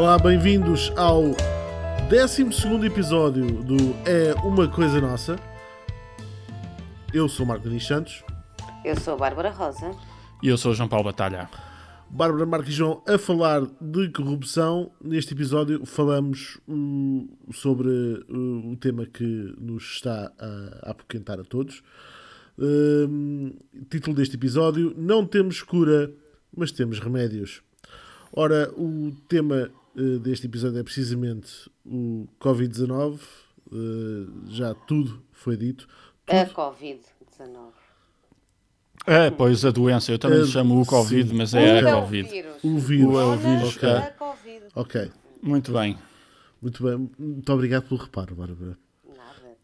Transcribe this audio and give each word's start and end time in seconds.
Olá, 0.00 0.18
bem-vindos 0.18 0.90
ao 0.96 1.24
12 2.08 2.86
episódio 2.86 3.62
do 3.62 3.76
É 4.06 4.32
Uma 4.42 4.66
Coisa 4.66 4.98
Nossa. 4.98 5.36
Eu 7.12 7.28
sou 7.28 7.44
o 7.44 7.48
Marco 7.50 7.64
Denis 7.64 7.86
Santos. 7.86 8.24
Eu 8.82 8.98
sou 8.98 9.12
a 9.12 9.16
Bárbara 9.18 9.50
Rosa. 9.50 9.90
E 10.42 10.48
eu 10.48 10.56
sou 10.56 10.72
o 10.72 10.74
João 10.74 10.88
Paulo 10.88 11.04
Batalha. 11.04 11.50
Bárbara 12.08 12.46
Marques 12.46 12.72
e 12.72 12.76
João 12.76 13.02
a 13.06 13.18
falar 13.18 13.60
de 13.78 14.08
corrupção. 14.08 14.90
Neste 15.04 15.34
episódio 15.34 15.84
falamos 15.84 16.58
uh, 16.66 17.52
sobre 17.52 17.90
uh, 17.90 18.72
o 18.72 18.76
tema 18.76 19.04
que 19.04 19.54
nos 19.58 19.82
está 19.84 20.32
a, 20.38 20.88
a 20.88 20.90
apoquentar 20.92 21.38
a 21.38 21.44
todos. 21.44 21.82
Uh, 22.58 23.54
título 23.90 24.16
deste 24.16 24.34
episódio: 24.34 24.94
Não 24.96 25.26
temos 25.26 25.60
cura, 25.60 26.10
mas 26.56 26.72
temos 26.72 26.98
remédios. 26.98 27.60
Ora, 28.32 28.72
o 28.78 29.12
tema 29.28 29.70
uh, 29.96 30.18
deste 30.18 30.46
episódio 30.46 30.78
é 30.78 30.82
precisamente 30.82 31.70
o 31.84 32.28
Covid-19. 32.40 33.20
Uh, 33.70 34.46
já 34.48 34.74
tudo 34.74 35.22
foi 35.32 35.56
dito. 35.56 35.88
Tudo... 36.26 36.36
A 36.36 36.46
Covid-19. 36.46 37.70
É, 39.06 39.30
pois 39.30 39.64
a 39.64 39.70
doença, 39.70 40.12
eu 40.12 40.18
também 40.18 40.42
é, 40.42 40.46
chamo 40.46 40.80
o 40.80 40.86
Covid, 40.86 41.30
sim. 41.30 41.34
mas 41.34 41.54
é, 41.54 41.80
a 41.80 42.00
Covid. 42.00 42.28
O 42.62 42.78
vírus. 42.78 43.14
O, 43.14 43.20
é 43.20 43.24
o 43.24 43.36
vírus. 43.36 43.76
Okay. 43.76 43.90
A 43.90 44.10
COVID. 44.10 44.64
ok. 44.74 45.10
Muito 45.42 45.72
bem. 45.72 45.98
Muito 46.60 46.82
bem. 46.82 47.10
Muito 47.18 47.52
obrigado 47.52 47.88
pelo 47.88 48.00
reparo, 48.00 48.34
Bárbara. 48.34 48.76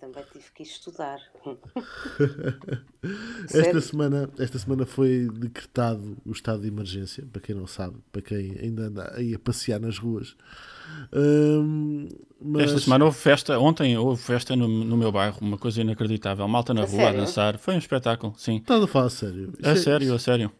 Também 0.06 0.24
tive 0.32 0.44
que 0.54 0.62
estudar. 0.62 1.18
esta, 3.52 3.80
semana, 3.80 4.30
esta 4.38 4.56
semana 4.56 4.86
foi 4.86 5.28
decretado 5.32 6.16
o 6.24 6.30
estado 6.30 6.62
de 6.62 6.68
emergência, 6.68 7.26
para 7.32 7.42
quem 7.42 7.56
não 7.56 7.66
sabe, 7.66 7.96
para 8.12 8.22
quem 8.22 8.56
ainda 8.62 8.84
anda 8.84 9.12
aí 9.16 9.34
a 9.34 9.38
passear 9.38 9.80
nas 9.80 9.98
ruas. 9.98 10.36
Hum, 11.12 12.06
mas... 12.40 12.66
Esta 12.66 12.78
semana 12.78 13.04
houve 13.04 13.18
festa, 13.18 13.58
ontem 13.58 13.98
houve 13.98 14.22
festa 14.22 14.54
no, 14.54 14.68
no 14.68 14.96
meu 14.96 15.10
bairro, 15.10 15.38
uma 15.40 15.58
coisa 15.58 15.80
inacreditável. 15.80 16.46
Malta 16.46 16.72
na 16.72 16.82
a 16.82 16.84
rua 16.84 16.96
sério? 16.96 17.18
a 17.18 17.24
dançar, 17.24 17.58
foi 17.58 17.74
um 17.74 17.78
espetáculo, 17.78 18.32
sim. 18.36 18.58
Estás 18.58 18.80
a 18.80 18.86
falar 18.86 19.06
a 19.06 19.10
sério? 19.10 19.52
a 19.60 19.70
é, 19.70 19.74
sério, 19.74 20.14
a 20.14 20.18
sério. 20.20 20.52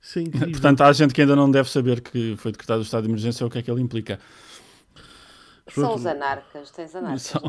Isso 0.00 0.20
é. 0.20 0.22
Portanto, 0.52 0.82
há 0.82 0.92
gente 0.92 1.12
que 1.12 1.22
ainda 1.22 1.34
não 1.34 1.50
deve 1.50 1.68
saber 1.68 2.02
que 2.02 2.36
foi 2.36 2.52
decretado 2.52 2.80
o 2.80 2.84
estado 2.84 3.02
de 3.02 3.08
emergência 3.08 3.42
ou 3.42 3.48
o 3.48 3.50
que 3.50 3.58
é 3.58 3.62
que 3.62 3.70
ele 3.70 3.80
implica. 3.80 4.20
São 5.66 5.94
os 5.94 6.04
anarcas, 6.04 6.70
tens 6.70 6.94
anarcas, 6.94 7.22
São... 7.22 7.40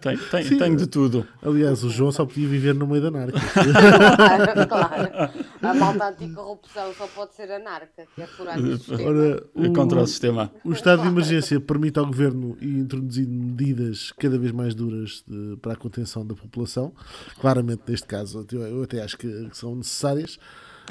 tem, 0.00 0.16
tem, 0.30 0.44
Sim, 0.44 0.58
tem 0.58 0.74
de 0.74 0.86
tudo. 0.86 1.28
Aliás, 1.42 1.84
o 1.84 1.90
João 1.90 2.10
só 2.10 2.24
podia 2.24 2.48
viver 2.48 2.74
no 2.74 2.86
meio 2.86 3.02
da 3.02 3.08
anarca. 3.08 3.38
claro, 4.66 4.68
claro. 4.68 5.46
A 5.60 5.74
malta 5.74 6.08
anticorrupção 6.08 6.94
só 6.94 7.06
pode 7.08 7.34
ser 7.34 7.50
anarca, 7.52 8.06
que 8.14 8.22
é 8.22 8.26
furar 8.26 8.58
o 8.58 8.78
sistema. 8.78 9.02
Ora, 9.10 9.44
o, 9.54 9.72
contra 9.74 10.00
o 10.00 10.06
sistema. 10.06 10.50
O 10.64 10.72
estado 10.72 11.02
de 11.02 11.08
emergência 11.08 11.60
permite 11.60 11.98
ao 11.98 12.06
governo 12.06 12.56
introduzir 12.62 13.28
medidas 13.28 14.10
cada 14.12 14.38
vez 14.38 14.50
mais 14.50 14.74
duras 14.74 15.22
de, 15.28 15.58
para 15.60 15.74
a 15.74 15.76
contenção 15.76 16.26
da 16.26 16.34
população. 16.34 16.94
Claramente, 17.38 17.82
neste 17.86 18.06
caso, 18.06 18.46
eu 18.50 18.82
até 18.82 19.02
acho 19.02 19.18
que, 19.18 19.48
são 19.52 19.76
necessárias. 19.76 20.38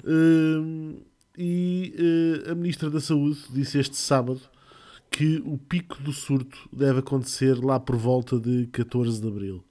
Uh, 0.03 1.01
e 1.35 2.43
uh, 2.47 2.51
a 2.51 2.55
Ministra 2.55 2.91
da 2.91 3.01
Saúde 3.01 3.39
disse 3.49 3.79
este 3.79 3.95
sábado 3.95 4.41
que 5.17 5.41
o 5.43 5.57
pico 5.57 5.99
do 6.03 6.13
surto 6.13 6.69
deve 6.71 6.99
acontecer 6.99 7.57
lá 7.57 7.79
por 7.79 7.95
volta 7.95 8.39
de 8.39 8.67
14 8.67 9.19
de 9.19 9.27
abril. 9.27 9.63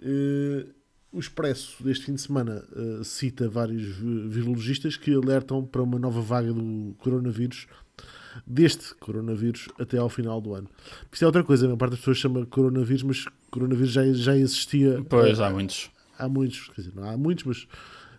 Uh, 0.00 0.68
o 1.12 1.20
Expresso 1.20 1.80
deste 1.84 2.06
fim 2.06 2.14
de 2.14 2.22
semana 2.22 2.64
uh, 2.72 3.04
cita 3.04 3.48
vários 3.48 3.98
virologistas 4.28 4.96
que 4.96 5.14
alertam 5.14 5.64
para 5.64 5.80
uma 5.80 5.96
nova 5.96 6.20
vaga 6.20 6.52
do 6.52 6.92
coronavírus 6.98 7.68
deste 8.44 8.96
coronavírus 8.96 9.68
até 9.78 9.98
ao 9.98 10.08
final 10.08 10.40
do 10.40 10.54
ano. 10.54 10.68
Isto 11.12 11.22
é 11.22 11.26
outra 11.26 11.44
coisa, 11.44 11.66
a 11.66 11.68
maior 11.68 11.76
parte 11.76 11.92
das 11.92 12.00
pessoas 12.00 12.18
chama 12.18 12.44
coronavírus, 12.44 13.04
mas 13.04 13.24
coronavírus 13.48 13.92
já, 13.92 14.12
já 14.12 14.36
existia. 14.36 15.04
Pois, 15.08 15.38
há 15.38 15.50
muitos. 15.50 15.88
Há 16.18 16.28
muitos, 16.28 16.68
quer 16.70 16.80
dizer, 16.80 16.96
não 16.96 17.08
há 17.08 17.16
muitos, 17.16 17.44
mas 17.44 17.68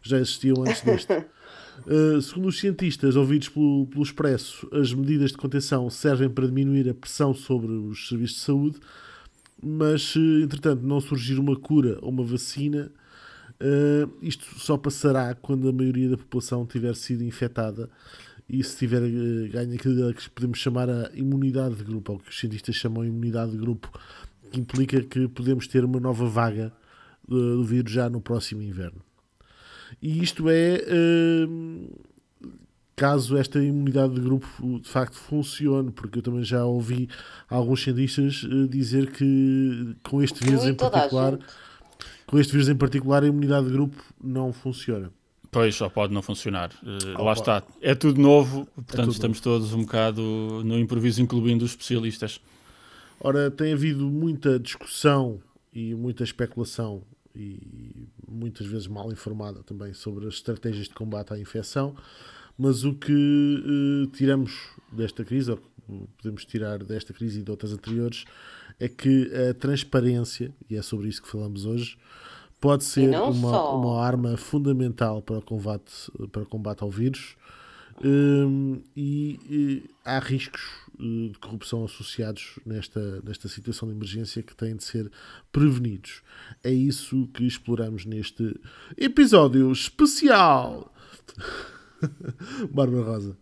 já 0.01 0.19
existiam 0.19 0.61
antes 0.61 0.81
deste. 0.83 1.11
Uh, 1.85 2.21
segundo 2.21 2.47
os 2.47 2.59
cientistas 2.59 3.15
ouvidos 3.15 3.49
pelo, 3.49 3.87
pelo 3.87 4.03
Expresso, 4.03 4.67
as 4.71 4.93
medidas 4.93 5.31
de 5.31 5.37
contenção 5.37 5.89
servem 5.89 6.29
para 6.29 6.45
diminuir 6.45 6.89
a 6.89 6.93
pressão 6.93 7.33
sobre 7.33 7.71
os 7.71 8.07
serviços 8.07 8.37
de 8.37 8.43
saúde, 8.43 8.79
mas 9.61 10.11
se 10.11 10.19
entretanto 10.43 10.81
não 10.83 11.01
surgir 11.01 11.39
uma 11.39 11.55
cura 11.55 11.97
ou 12.01 12.09
uma 12.09 12.23
vacina, 12.23 12.91
uh, 13.59 14.11
isto 14.21 14.45
só 14.59 14.77
passará 14.77 15.33
quando 15.35 15.67
a 15.67 15.73
maioria 15.73 16.09
da 16.09 16.17
população 16.17 16.65
tiver 16.65 16.95
sido 16.95 17.23
infectada 17.23 17.89
e 18.47 18.63
se 18.63 18.77
tiver 18.77 19.01
uh, 19.01 19.51
ganho 19.51 19.73
aquilo 19.73 20.13
que 20.13 20.29
podemos 20.29 20.59
chamar 20.59 20.89
a 20.89 21.11
imunidade 21.13 21.75
de 21.75 21.83
grupo, 21.83 22.13
ou 22.13 22.19
que 22.19 22.29
os 22.29 22.39
cientistas 22.39 22.75
chamam 22.75 23.03
de 23.03 23.09
imunidade 23.09 23.51
de 23.51 23.57
grupo, 23.57 23.91
que 24.51 24.59
implica 24.59 25.01
que 25.01 25.27
podemos 25.27 25.67
ter 25.67 25.83
uma 25.83 25.99
nova 25.99 26.27
vaga 26.27 26.71
do 27.27 27.63
vírus 27.63 27.91
já 27.91 28.09
no 28.09 28.21
próximo 28.21 28.61
inverno. 28.61 29.01
E 30.01 30.23
isto 30.23 30.49
é 30.49 30.83
hum, 31.47 31.87
caso 32.95 33.37
esta 33.37 33.61
imunidade 33.61 34.13
de 34.13 34.21
grupo 34.21 34.47
de 34.79 34.89
facto 34.89 35.15
funcione, 35.15 35.91
porque 35.91 36.19
eu 36.19 36.23
também 36.23 36.43
já 36.43 36.63
ouvi 36.65 37.09
alguns 37.49 37.83
cientistas 37.83 38.45
eh, 38.45 38.67
dizer 38.67 39.11
que 39.11 39.95
com 40.03 40.21
este 40.21 40.43
vírus 40.43 40.65
em 40.65 40.73
particular, 40.73 41.37
com 42.25 42.39
este 42.39 42.51
vírus 42.51 42.69
em 42.69 42.75
particular, 42.75 43.23
a 43.23 43.27
imunidade 43.27 43.67
de 43.67 43.73
grupo 43.73 44.01
não 44.23 44.53
funciona. 44.53 45.11
Pois, 45.51 45.75
só 45.75 45.87
pode 45.87 46.11
não 46.13 46.23
funcionar. 46.23 46.71
Uh, 46.81 47.21
lá 47.21 47.33
está. 47.33 47.61
É 47.79 47.93
tudo 47.93 48.19
novo, 48.19 48.61
é 48.61 48.65
portanto 48.75 48.93
é 48.93 49.03
tudo 49.03 49.11
estamos 49.11 49.37
novo. 49.37 49.59
todos 49.59 49.73
um 49.73 49.81
bocado 49.81 50.21
no 50.65 50.79
improviso, 50.79 51.21
incluindo 51.21 51.63
os 51.63 51.71
especialistas. 51.71 52.41
Ora, 53.19 53.51
tem 53.51 53.71
havido 53.71 54.09
muita 54.09 54.59
discussão 54.59 55.39
e 55.71 55.93
muita 55.93 56.23
especulação 56.23 57.03
e 57.35 58.07
muitas 58.27 58.67
vezes 58.67 58.87
mal 58.87 59.11
informada 59.11 59.63
também 59.63 59.93
sobre 59.93 60.27
as 60.27 60.35
estratégias 60.35 60.87
de 60.87 60.93
combate 60.93 61.33
à 61.33 61.39
infecção, 61.39 61.95
mas 62.57 62.83
o 62.83 62.93
que 62.93 63.11
uh, 63.11 64.07
tiramos 64.07 64.53
desta 64.91 65.23
crise, 65.23 65.51
ou 65.51 65.59
podemos 66.17 66.45
tirar 66.45 66.83
desta 66.83 67.13
crise 67.13 67.39
e 67.39 67.43
de 67.43 67.51
outras 67.51 67.73
anteriores, 67.73 68.25
é 68.79 68.87
que 68.87 69.31
a 69.49 69.53
transparência, 69.53 70.53
e 70.69 70.75
é 70.75 70.81
sobre 70.81 71.07
isso 71.07 71.21
que 71.21 71.29
falamos 71.29 71.65
hoje, 71.65 71.97
pode 72.59 72.85
ser 72.85 73.09
uma, 73.09 73.73
uma 73.73 74.01
arma 74.01 74.37
fundamental 74.37 75.21
para 75.21 75.37
o 75.37 75.41
combate, 75.41 76.11
para 76.31 76.43
o 76.43 76.45
combate 76.45 76.81
ao 76.81 76.89
vírus. 76.89 77.35
Um, 78.03 78.81
e, 78.95 79.39
e, 79.49 79.89
há 80.03 80.17
riscos 80.19 80.61
de 80.97 81.37
corrupção 81.39 81.83
associados 81.83 82.59
nesta, 82.65 83.21
nesta 83.21 83.47
situação 83.47 83.87
de 83.87 83.95
emergência 83.95 84.43
que 84.43 84.55
têm 84.55 84.75
de 84.75 84.83
ser 84.83 85.11
prevenidos. 85.51 86.23
É 86.63 86.71
isso 86.71 87.27
que 87.33 87.45
exploramos 87.45 88.05
neste 88.05 88.59
episódio 88.97 89.71
especial. 89.71 90.93
Bárbara 92.71 93.03
Rosa. 93.03 93.37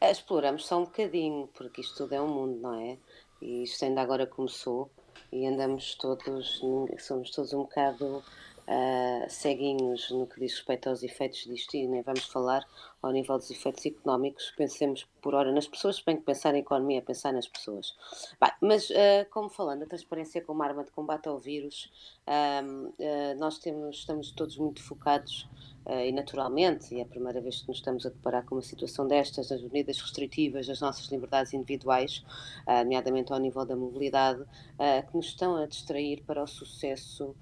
É, 0.00 0.10
exploramos 0.10 0.66
só 0.66 0.80
um 0.80 0.84
bocadinho, 0.84 1.48
porque 1.54 1.80
isto 1.80 1.96
tudo 1.96 2.14
é 2.14 2.20
um 2.20 2.28
mundo, 2.28 2.60
não 2.60 2.74
é? 2.74 2.98
E 3.40 3.62
isto 3.62 3.84
ainda 3.84 4.02
agora 4.02 4.26
começou 4.26 4.90
e 5.32 5.46
andamos 5.46 5.94
todos, 5.94 6.60
somos 6.98 7.30
todos 7.30 7.52
um 7.52 7.62
bocado 7.62 8.22
uh, 8.68 10.14
no 10.16 10.26
que 10.26 10.40
diz 10.40 10.54
respeito 10.54 10.88
aos 10.88 11.02
efeitos 11.02 11.44
disto 11.44 11.76
e 11.76 11.86
nem 11.86 12.02
vamos 12.02 12.24
falar 12.24 12.66
ao 13.02 13.10
nível 13.12 13.36
dos 13.36 13.50
efeitos 13.50 13.84
económicos. 13.86 14.52
Pensemos 14.56 15.06
por 15.20 15.34
hora 15.34 15.52
nas 15.52 15.66
pessoas, 15.66 16.00
bem 16.00 16.16
que 16.16 16.22
pensar 16.22 16.54
em 16.54 16.58
economia 16.58 16.98
é 16.98 17.00
pensar 17.00 17.32
nas 17.32 17.46
pessoas. 17.46 17.96
Bem, 18.40 18.52
mas, 18.60 18.90
uh, 18.90 19.28
como 19.30 19.48
falando, 19.48 19.82
a 19.82 19.86
transparência 19.86 20.42
como 20.42 20.62
arma 20.62 20.84
de 20.84 20.90
combate 20.90 21.28
ao 21.28 21.38
vírus, 21.38 21.90
uh, 22.26 23.38
nós 23.38 23.58
temos, 23.58 23.98
estamos 23.98 24.30
todos 24.32 24.56
muito 24.56 24.82
focados 24.82 25.48
e 25.86 26.12
naturalmente, 26.12 26.94
e 26.94 27.00
é 27.00 27.02
a 27.02 27.06
primeira 27.06 27.40
vez 27.40 27.60
que 27.60 27.68
nos 27.68 27.78
estamos 27.78 28.06
a 28.06 28.08
deparar 28.08 28.44
com 28.44 28.54
uma 28.54 28.62
situação 28.62 29.06
destas, 29.06 29.48
das 29.48 29.60
medidas 29.62 30.00
restritivas 30.00 30.66
das 30.66 30.80
nossas 30.80 31.06
liberdades 31.08 31.52
individuais, 31.52 32.24
uh, 32.66 32.78
nomeadamente 32.78 33.32
ao 33.32 33.38
nível 33.38 33.64
da 33.66 33.76
mobilidade, 33.76 34.40
uh, 34.42 35.06
que 35.06 35.16
nos 35.16 35.26
estão 35.26 35.56
a 35.56 35.66
distrair 35.66 36.22
para 36.26 36.42
o 36.42 36.46
sucesso, 36.46 37.34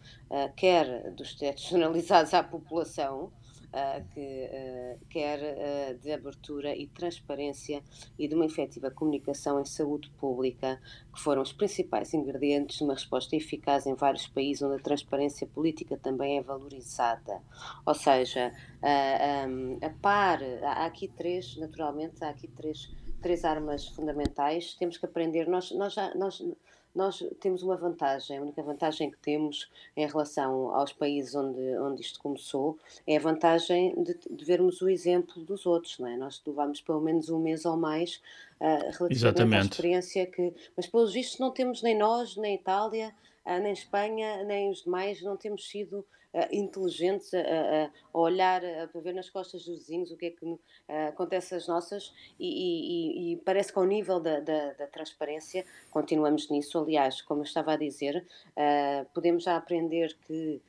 quer 0.56 1.11
dos 1.12 1.35
tetos 1.35 1.65
generalizados 1.69 2.33
à 2.35 2.43
população, 2.43 3.31
uh, 3.73 4.05
que 4.13 4.49
uh, 4.51 5.07
quer 5.09 5.39
uh, 5.41 5.99
de 5.99 6.13
abertura 6.13 6.77
e 6.77 6.87
transparência 6.87 7.83
e 8.19 8.29
de 8.29 8.35
uma 8.35 8.47
efetiva 8.47 8.91
comunicação 8.91 9.61
em 9.61 9.65
saúde 9.65 10.11
pública, 10.19 10.81
que 11.13 11.21
foram 11.21 11.43
os 11.43 11.53
principais 11.53 12.13
ingredientes 12.15 12.79
de 12.79 12.85
uma 12.85 12.95
resposta 12.95 13.35
eficaz 13.35 13.87
em 13.87 13.95
vários 13.95 14.27
países 14.27 14.63
onde 14.63 14.77
a 14.77 14.83
transparência 14.83 15.47
política 15.47 15.97
também 15.97 16.39
é 16.39 16.43
valorizada. 16.43 17.43
Ou 17.87 17.95
seja, 17.95 18.53
um, 19.49 19.79
a 19.85 19.91
par, 19.91 20.41
há 20.63 20.87
aqui 20.87 21.09
três, 21.09 21.57
naturalmente, 21.57 22.23
há 22.23 22.29
aqui 22.29 22.49
três, 22.49 22.91
três 23.21 23.45
armas 23.45 23.89
fundamentais, 23.89 24.75
temos 24.75 24.99
que 24.99 25.07
aprender, 25.07 25.49
nós, 25.49 25.71
nós, 25.73 25.95
já, 25.95 26.15
nós 26.15 26.43
nós 26.94 27.25
temos 27.41 27.62
uma 27.62 27.77
vantagem, 27.77 28.39
a 28.39 28.43
única 28.43 28.62
vantagem 28.62 29.11
que 29.11 29.19
temos 29.19 29.71
em 29.97 30.06
relação 30.06 30.75
aos 30.75 30.93
países 30.93 31.35
onde, 31.35 31.61
onde 31.79 32.03
isto 32.03 32.21
começou 32.21 32.79
é 33.06 33.17
a 33.17 33.21
vantagem 33.21 33.94
de, 34.03 34.19
de 34.31 34.44
vermos 34.44 34.83
o 34.83 34.89
exemplo 34.89 35.43
dos 35.43 35.65
outros, 35.65 35.99
não 35.99 36.09
é? 36.09 36.17
Nós 36.17 36.43
levamos 36.47 36.81
pelo 36.81 37.00
menos 37.00 37.31
um 37.31 37.39
mês 37.39 37.65
ou 37.65 37.77
mais 37.77 38.21
relativamente 38.62 39.12
Exatamente. 39.12 39.62
à 39.62 39.65
experiência 39.65 40.27
que. 40.27 40.55
Mas, 40.77 40.87
pelos 40.87 41.12
vistos, 41.12 41.39
não 41.39 41.50
temos 41.50 41.83
nem 41.83 41.97
nós, 41.97 42.37
nem 42.37 42.55
Itália, 42.55 43.12
nem 43.44 43.73
Espanha, 43.73 44.44
nem 44.44 44.71
os 44.71 44.85
demais, 44.85 45.21
não 45.23 45.37
temos 45.37 45.69
sido 45.69 45.99
uh, 45.99 46.05
inteligentes 46.50 47.32
a, 47.34 47.38
a, 47.40 48.19
olhar, 48.19 48.64
a, 48.64 48.84
a 48.84 49.00
ver 49.00 49.14
nas 49.14 49.29
costas 49.29 49.64
dos 49.64 49.79
vizinhos 49.79 50.11
o 50.11 50.17
que 50.17 50.26
é 50.26 50.31
que 50.31 50.44
uh, 50.44 50.58
acontece 51.08 51.55
às 51.55 51.69
nossas 51.69 52.12
e, 52.38 52.46
e, 52.49 53.32
e, 53.32 53.37
parece 53.38 53.73
que 53.73 53.79
ao 53.79 53.84
nível 53.84 54.19
da, 54.19 54.40
da, 54.40 54.73
da, 54.73 54.87
transparência 54.87 55.64
continuamos 55.90 56.49
nisso. 56.50 56.79
Aliás, 56.79 57.20
como 57.20 57.40
eu 57.40 57.44
estava 57.44 57.73
a 57.73 57.76
dizer, 57.76 58.25
uh, 58.56 59.06
podemos 59.12 59.44
já 59.44 59.56
aprender 59.56 60.17
que 60.26 60.61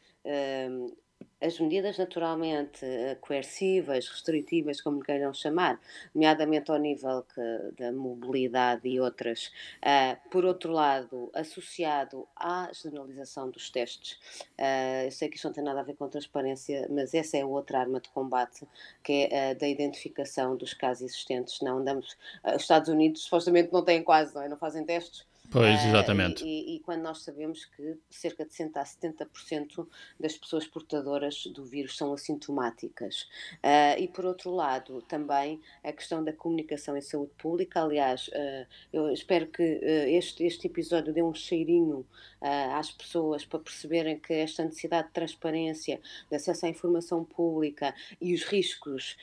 as 1.44 1.60
medidas 1.60 1.98
naturalmente 1.98 2.86
eh, 2.86 3.18
coercivas, 3.20 4.08
restritivas, 4.08 4.80
como 4.80 5.02
queiram 5.02 5.34
chamar, 5.34 5.78
nomeadamente 6.16 6.72
ao 6.72 6.78
nível 6.78 7.24
que, 7.24 7.42
da 7.78 7.92
mobilidade 7.92 8.88
e 8.88 9.00
outras, 9.00 9.52
uh, 9.82 10.30
por 10.30 10.46
outro 10.46 10.72
lado, 10.72 11.30
associado 11.34 12.26
à 12.34 12.70
generalização 12.72 13.50
dos 13.50 13.70
testes. 13.70 14.14
Uh, 14.58 15.06
eu 15.06 15.12
sei 15.12 15.28
que 15.28 15.36
isto 15.36 15.46
não 15.46 15.54
tem 15.54 15.64
nada 15.64 15.82
a 15.82 15.84
ver 15.84 15.96
com 15.96 16.08
transparência, 16.08 16.88
mas 16.90 17.14
essa 17.14 17.38
é 17.38 17.44
outra 17.44 17.80
arma 17.80 18.00
de 18.00 18.10
combate, 18.10 18.66
que 19.04 19.28
é 19.30 19.52
a 19.52 19.54
da 19.54 19.68
identificação 19.68 20.56
dos 20.56 20.74
casos 20.74 21.04
existentes. 21.04 21.60
Não 21.62 21.80
andamos, 21.80 22.14
uh, 22.46 22.56
os 22.56 22.62
Estados 22.62 22.88
Unidos 22.88 23.24
supostamente 23.24 23.74
não 23.74 23.84
têm 23.84 24.02
quase, 24.02 24.34
não, 24.34 24.44
é? 24.44 24.48
não 24.48 24.58
fazem 24.58 24.86
testes 24.86 25.26
Pois, 25.54 25.80
ah, 25.82 25.88
exatamente. 25.88 26.44
Uh, 26.44 26.48
e, 26.48 26.76
e, 26.76 26.80
quando 26.80 27.04
nós 27.04 27.22
sabemos 27.24 27.64
que 27.66 27.96
cerca 28.10 28.44
de 28.44 28.52
60% 28.52 28.72
a 28.76 28.84
70% 28.84 29.88
das 30.20 30.36
pessoas 30.36 30.66
portadoras 30.66 31.46
do 31.54 31.64
vírus 31.64 31.96
são 31.96 32.12
assintomáticas. 32.12 33.30
Uh, 33.64 34.00
e 34.00 34.08
por 34.08 34.26
outro 34.26 34.50
lado, 34.50 35.04
também 35.04 35.62
a 35.84 35.92
questão 35.92 36.24
da 36.24 36.34
comunicação 36.34 36.98
em 36.98 37.02
saúde 37.02 37.34
pública. 37.38 37.84
Aliás, 37.84 38.30
uh, 38.30 38.66
eu 38.92 39.14
espero 39.14 39.46
que 39.46 39.62
este, 39.62 40.44
este 40.44 40.66
episódio 40.66 41.14
dê 41.14 41.22
um 41.22 41.36
cheirinho 41.36 42.04
às 42.42 42.92
pessoas 42.92 43.46
para 43.46 43.60
perceberem 43.60 44.20
que 44.20 44.34
esta 44.34 44.64
necessidade 44.64 45.08
de 45.10 45.14
transparência, 45.14 46.02
de 46.30 46.36
acesso 46.36 46.66
à 46.66 46.70
informação 46.70 47.24
pública 47.24 47.94
e 48.20 48.34
os 48.34 48.44
riscos 48.44 49.16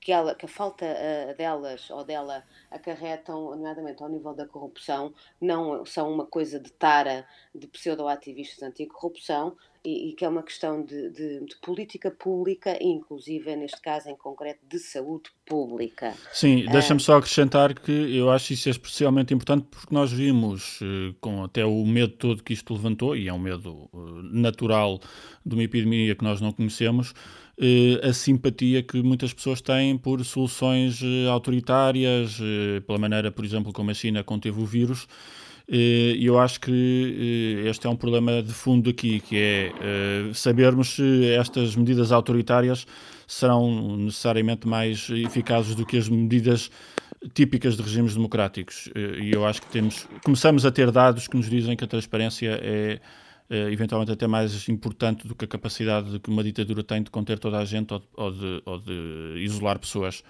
que, 0.00 0.12
ela, 0.12 0.34
que 0.34 0.46
a 0.46 0.48
falta 0.48 0.84
uh, 0.84 1.36
delas 1.36 1.90
ou 1.90 2.04
dela 2.04 2.42
acarretam, 2.70 3.50
nomeadamente 3.50 4.02
ao 4.02 4.08
nível 4.08 4.34
da 4.34 4.46
corrupção, 4.46 5.12
não 5.40 5.84
são 5.84 6.12
uma 6.12 6.26
coisa 6.26 6.58
de 6.58 6.70
tara 6.72 7.26
de 7.54 7.66
pseudo-ativistas 7.66 8.62
anticorrupção 8.62 9.56
e, 9.84 10.10
e 10.10 10.12
que 10.14 10.24
é 10.24 10.28
uma 10.28 10.42
questão 10.42 10.84
de, 10.84 11.10
de, 11.10 11.44
de, 11.44 11.56
política 11.62 12.10
pública 12.10 12.76
inclusive, 12.80 13.54
neste 13.54 13.80
caso 13.80 14.08
em 14.08 14.16
concreto, 14.16 14.60
de 14.66 14.78
saúde 14.78 15.30
pública. 15.46 16.14
Sim, 16.32 16.66
deixa-me 16.66 17.00
uh, 17.00 17.04
só 17.04 17.16
acrescentar 17.18 17.74
que 17.74 18.16
eu 18.16 18.30
acho 18.30 18.52
isso 18.52 18.68
especialmente 18.68 19.32
importante 19.32 19.66
porque 19.70 19.94
nós 19.94 20.12
vimos, 20.12 20.80
uh, 20.80 21.14
com 21.20 21.44
até 21.44 21.64
o 21.64 21.84
medo 21.84 22.14
todo 22.14 22.42
que 22.42 22.52
isto 22.52 22.72
levantou, 22.72 23.16
e 23.16 23.28
é 23.28 23.32
um 23.32 23.38
medo 23.38 23.88
natural 24.32 25.00
de 25.44 25.54
uma 25.54 25.62
epidemia 25.62 26.14
que 26.16 26.24
nós 26.24 26.40
não 26.40 26.52
conhecemos, 26.52 27.14
eh, 27.14 27.45
a 28.02 28.12
simpatia 28.12 28.82
que 28.82 29.02
muitas 29.02 29.32
pessoas 29.32 29.60
têm 29.60 29.96
por 29.96 30.22
soluções 30.24 31.00
eh, 31.02 31.26
autoritárias, 31.28 32.38
eh, 32.40 32.80
pela 32.80 32.98
maneira, 32.98 33.32
por 33.32 33.44
exemplo, 33.44 33.72
como 33.72 33.90
a 33.90 33.94
China 33.94 34.22
conteve 34.22 34.60
o 34.60 34.66
vírus. 34.66 35.06
E 35.68 36.24
eu 36.24 36.38
acho 36.38 36.60
que 36.60 37.64
este 37.66 37.88
é 37.88 37.90
um 37.90 37.96
problema 37.96 38.40
de 38.40 38.52
fundo 38.52 38.88
aqui, 38.88 39.18
que 39.18 39.36
é 39.36 39.72
sabermos 40.32 40.90
se 40.90 41.32
estas 41.32 41.74
medidas 41.74 42.12
autoritárias 42.12 42.86
serão 43.26 43.96
necessariamente 43.96 44.68
mais 44.68 45.10
eficazes 45.10 45.74
do 45.74 45.84
que 45.84 45.96
as 45.96 46.08
medidas 46.08 46.70
típicas 47.34 47.76
de 47.76 47.82
regimes 47.82 48.14
democráticos. 48.14 48.88
E 48.94 49.32
eu 49.32 49.44
acho 49.44 49.60
que 49.62 49.66
temos, 49.66 50.06
começamos 50.22 50.64
a 50.64 50.70
ter 50.70 50.92
dados 50.92 51.26
que 51.26 51.36
nos 51.36 51.50
dizem 51.50 51.76
que 51.76 51.82
a 51.82 51.88
transparência 51.88 52.60
é 52.62 53.00
eventualmente 53.48 54.12
até 54.12 54.26
mais 54.26 54.68
importante 54.68 55.26
do 55.26 55.34
que 55.34 55.44
a 55.44 55.48
capacidade 55.48 56.18
que 56.20 56.30
uma 56.30 56.42
ditadura 56.42 56.82
tem 56.82 57.02
de 57.02 57.10
conter 57.10 57.38
toda 57.38 57.58
a 57.58 57.64
gente 57.64 57.92
ou 57.92 58.00
de, 58.00 58.06
ou 58.16 58.30
de, 58.30 58.62
ou 58.64 58.78
de 58.78 59.34
isolar 59.38 59.78
pessoas. 59.78 60.22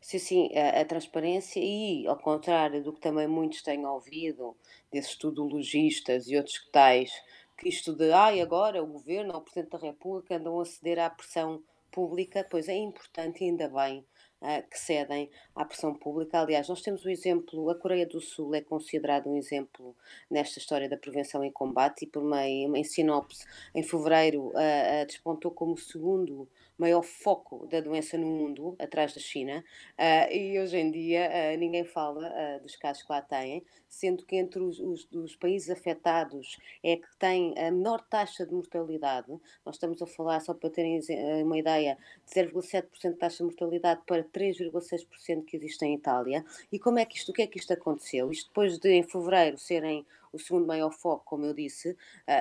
Sim, 0.00 0.18
sim, 0.18 0.50
a, 0.56 0.80
a, 0.80 0.84
transparência 0.84 1.60
e, 1.60 2.06
ao 2.06 2.16
contrário 2.16 2.82
do 2.82 2.92
que 2.92 3.00
também 3.00 3.26
muitos 3.26 3.62
têm 3.62 3.84
ouvido, 3.84 4.56
desses 4.92 5.16
tudologistas 5.16 6.28
e 6.28 6.36
outros 6.36 6.58
que 6.58 6.70
tais, 6.70 7.10
que 7.58 7.68
isto 7.68 7.92
de, 7.92 8.12
ai, 8.12 8.40
agora 8.40 8.82
o 8.82 8.86
Governo 8.86 9.34
ou 9.34 9.40
o 9.40 9.42
Presidente 9.42 9.72
da 9.72 9.78
República 9.78 10.36
andam 10.36 10.60
a 10.60 10.64
ceder 10.64 10.98
à 11.00 11.10
pressão 11.10 11.62
pública, 11.90 12.46
pois 12.48 12.68
é 12.68 12.76
importante 12.76 13.42
ainda 13.42 13.68
bem 13.68 14.04
uh, 14.40 14.68
que 14.68 14.78
cedem 14.78 15.30
à 15.54 15.64
pressão 15.64 15.94
pública. 15.94 16.40
Aliás, 16.40 16.68
nós 16.68 16.82
temos 16.82 17.04
o 17.04 17.10
exemplo, 17.10 17.70
a 17.70 17.74
Coreia 17.74 18.06
do 18.06 18.20
Sul 18.20 18.54
é 18.54 18.60
considerada 18.60 19.28
um 19.28 19.36
exemplo 19.36 19.96
nesta 20.30 20.58
história 20.58 20.88
da 20.88 20.96
prevenção 20.96 21.44
e 21.44 21.50
combate, 21.50 22.04
e 22.04 22.06
por 22.06 22.22
meio, 22.22 22.76
em 22.76 22.84
sinopse, 22.84 23.44
em 23.74 23.82
fevereiro, 23.82 24.48
uh, 24.48 25.06
despontou 25.06 25.50
como 25.50 25.74
o 25.74 25.78
segundo 25.78 26.48
maior 26.78 27.02
foco 27.02 27.66
da 27.66 27.80
doença 27.80 28.16
no 28.16 28.26
mundo, 28.26 28.76
atrás 28.78 29.12
da 29.12 29.20
China, 29.20 29.64
uh, 29.98 30.32
e 30.32 30.58
hoje 30.60 30.76
em 30.76 30.90
dia 30.92 31.28
uh, 31.28 31.58
ninguém 31.58 31.84
fala 31.84 32.28
uh, 32.28 32.62
dos 32.62 32.76
casos 32.76 33.02
que 33.02 33.10
lá 33.10 33.20
têm, 33.20 33.64
sendo 33.88 34.24
que 34.24 34.36
entre 34.36 34.62
os, 34.62 34.78
os, 34.78 35.34
países 35.34 35.70
afetados 35.70 36.56
é 36.84 36.96
que 36.96 37.08
tem 37.18 37.58
a 37.58 37.70
menor 37.72 38.00
taxa 38.08 38.46
de 38.46 38.54
mortalidade, 38.54 39.28
nós 39.64 39.74
estamos 39.74 40.00
a 40.00 40.06
falar, 40.06 40.40
só 40.40 40.54
para 40.54 40.70
terem 40.70 41.00
uma 41.42 41.58
ideia, 41.58 41.98
de 42.24 42.40
0,7% 42.40 43.12
de 43.12 43.16
taxa 43.16 43.38
de 43.38 43.44
mortalidade 43.44 44.02
para 44.06 44.22
3,6% 44.28 45.44
que 45.44 45.56
existe 45.56 45.84
em 45.84 45.94
Itália. 45.94 46.44
E 46.70 46.78
como 46.78 46.98
é 46.98 47.04
que 47.04 47.16
isto, 47.16 47.30
o 47.30 47.32
que 47.32 47.42
é 47.42 47.46
que 47.46 47.58
isto 47.58 47.72
aconteceu? 47.72 48.30
Isto 48.30 48.48
depois 48.48 48.78
de, 48.78 48.90
em 48.90 49.02
fevereiro, 49.02 49.58
serem 49.58 50.06
o 50.32 50.38
segundo 50.38 50.66
maior 50.66 50.92
foco, 50.92 51.24
como 51.24 51.46
eu 51.46 51.54
disse, 51.54 51.96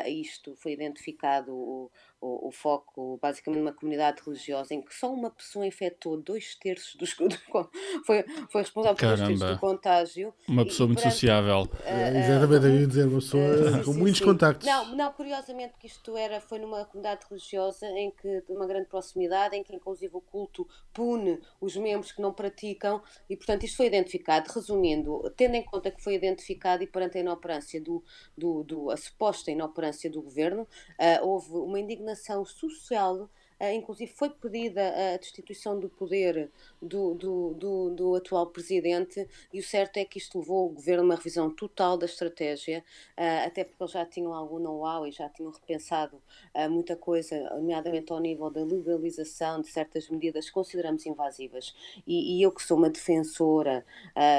isto 0.07 0.55
foi 0.57 0.73
identificado 0.73 1.89
o, 2.19 2.51
foco 2.51 3.19
basicamente 3.21 3.59
numa 3.59 3.73
comunidade 3.73 4.21
religiosa 4.25 4.73
em 4.73 4.81
que 4.81 4.93
só 4.93 5.13
uma 5.13 5.29
pessoa 5.29 5.65
infectou 5.65 6.17
dois 6.17 6.55
terços 6.55 6.95
dos 6.95 7.13
foi, 8.05 8.25
foi 8.49 8.61
responsável 8.61 8.95
por 8.95 9.05
dois 9.05 9.19
terços 9.19 9.51
do 9.51 9.59
contágio. 9.59 10.33
Uma 10.47 10.65
pessoa 10.65 10.85
e, 10.85 10.87
muito 10.87 10.99
perante, 10.99 11.13
sociável. 11.13 11.61
Uh, 11.61 12.17
exatamente, 12.17 12.65
uh, 12.65 12.79
ia 12.79 12.87
dizer, 12.87 13.07
uma 13.07 13.19
pessoa 13.19 13.43
uh, 13.43 13.85
com 13.85 13.93
sim, 13.93 13.99
muitos 13.99 14.19
sim. 14.19 14.25
contactos. 14.25 14.67
Não, 14.67 14.95
não, 14.95 15.13
curiosamente 15.13 15.75
que 15.79 15.87
isto 15.87 16.17
era, 16.17 16.41
foi 16.41 16.59
numa 16.59 16.85
comunidade 16.85 17.25
religiosa 17.29 17.87
em 17.87 18.11
que, 18.11 18.41
de 18.41 18.51
uma 18.51 18.65
grande 18.65 18.87
proximidade, 18.87 19.55
em 19.55 19.63
que 19.63 19.75
inclusive 19.75 20.15
o 20.15 20.21
culto 20.21 20.67
pune 20.91 21.39
os 21.61 21.75
membros 21.75 22.11
que 22.11 22.21
não 22.21 22.33
praticam 22.33 23.01
e 23.29 23.35
portanto 23.35 23.63
isto 23.63 23.77
foi 23.77 23.85
identificado. 23.85 24.51
Resumindo, 24.51 25.31
tendo 25.35 25.55
em 25.55 25.63
conta 25.63 25.91
que 25.91 26.01
foi 26.01 26.15
identificado 26.15 26.81
e 26.81 26.87
perante 26.87 27.17
a 27.17 27.21
inoperância 27.21 27.79
do, 27.79 28.03
do, 28.35 28.63
do 28.63 28.89
a 28.89 28.97
suposta 28.97 29.51
inoperância 29.51 30.09
do 30.09 30.21
governo, 30.21 30.63
uh, 30.63 31.27
houve 31.27 31.51
uma 31.51 31.79
indignação 31.79 32.06
indignação 32.07 32.45
social 32.45 33.29
inclusive 33.59 34.11
foi 34.13 34.29
pedida 34.29 35.13
a 35.13 35.17
destituição 35.17 35.79
do 35.79 35.89
poder 35.89 36.51
do, 36.81 37.15
do, 37.15 37.53
do, 37.53 37.89
do, 37.89 38.15
atual 38.15 38.47
presidente 38.47 39.27
e 39.51 39.59
o 39.59 39.63
certo 39.63 39.97
é 39.97 40.05
que 40.05 40.17
isto 40.17 40.39
levou 40.39 40.67
o 40.67 40.69
governo 40.69 41.03
a 41.03 41.05
uma 41.05 41.15
revisão 41.15 41.49
total 41.49 41.97
da 41.97 42.05
estratégia, 42.05 42.83
uh, 43.17 43.47
até 43.47 43.63
porque 43.63 43.81
eles 43.81 43.91
já 43.91 44.05
tinham 44.05 44.33
algum 44.33 44.59
know-how 44.59 45.07
e 45.07 45.11
já 45.11 45.27
tinham 45.29 45.51
repensado 45.51 46.21
uh, 46.53 46.69
muita 46.69 46.95
coisa, 46.95 47.37
nomeadamente 47.55 48.11
ao 48.11 48.19
nível 48.19 48.49
da 48.51 48.63
legalização 48.63 49.61
de 49.61 49.67
certas 49.67 50.09
medidas 50.09 50.45
que 50.45 50.51
consideramos 50.51 51.05
invasivas. 51.05 51.73
E, 52.05 52.37
e 52.37 52.43
eu 52.43 52.51
que 52.51 52.61
sou 52.61 52.77
uma 52.77 52.89
defensora 52.89 53.85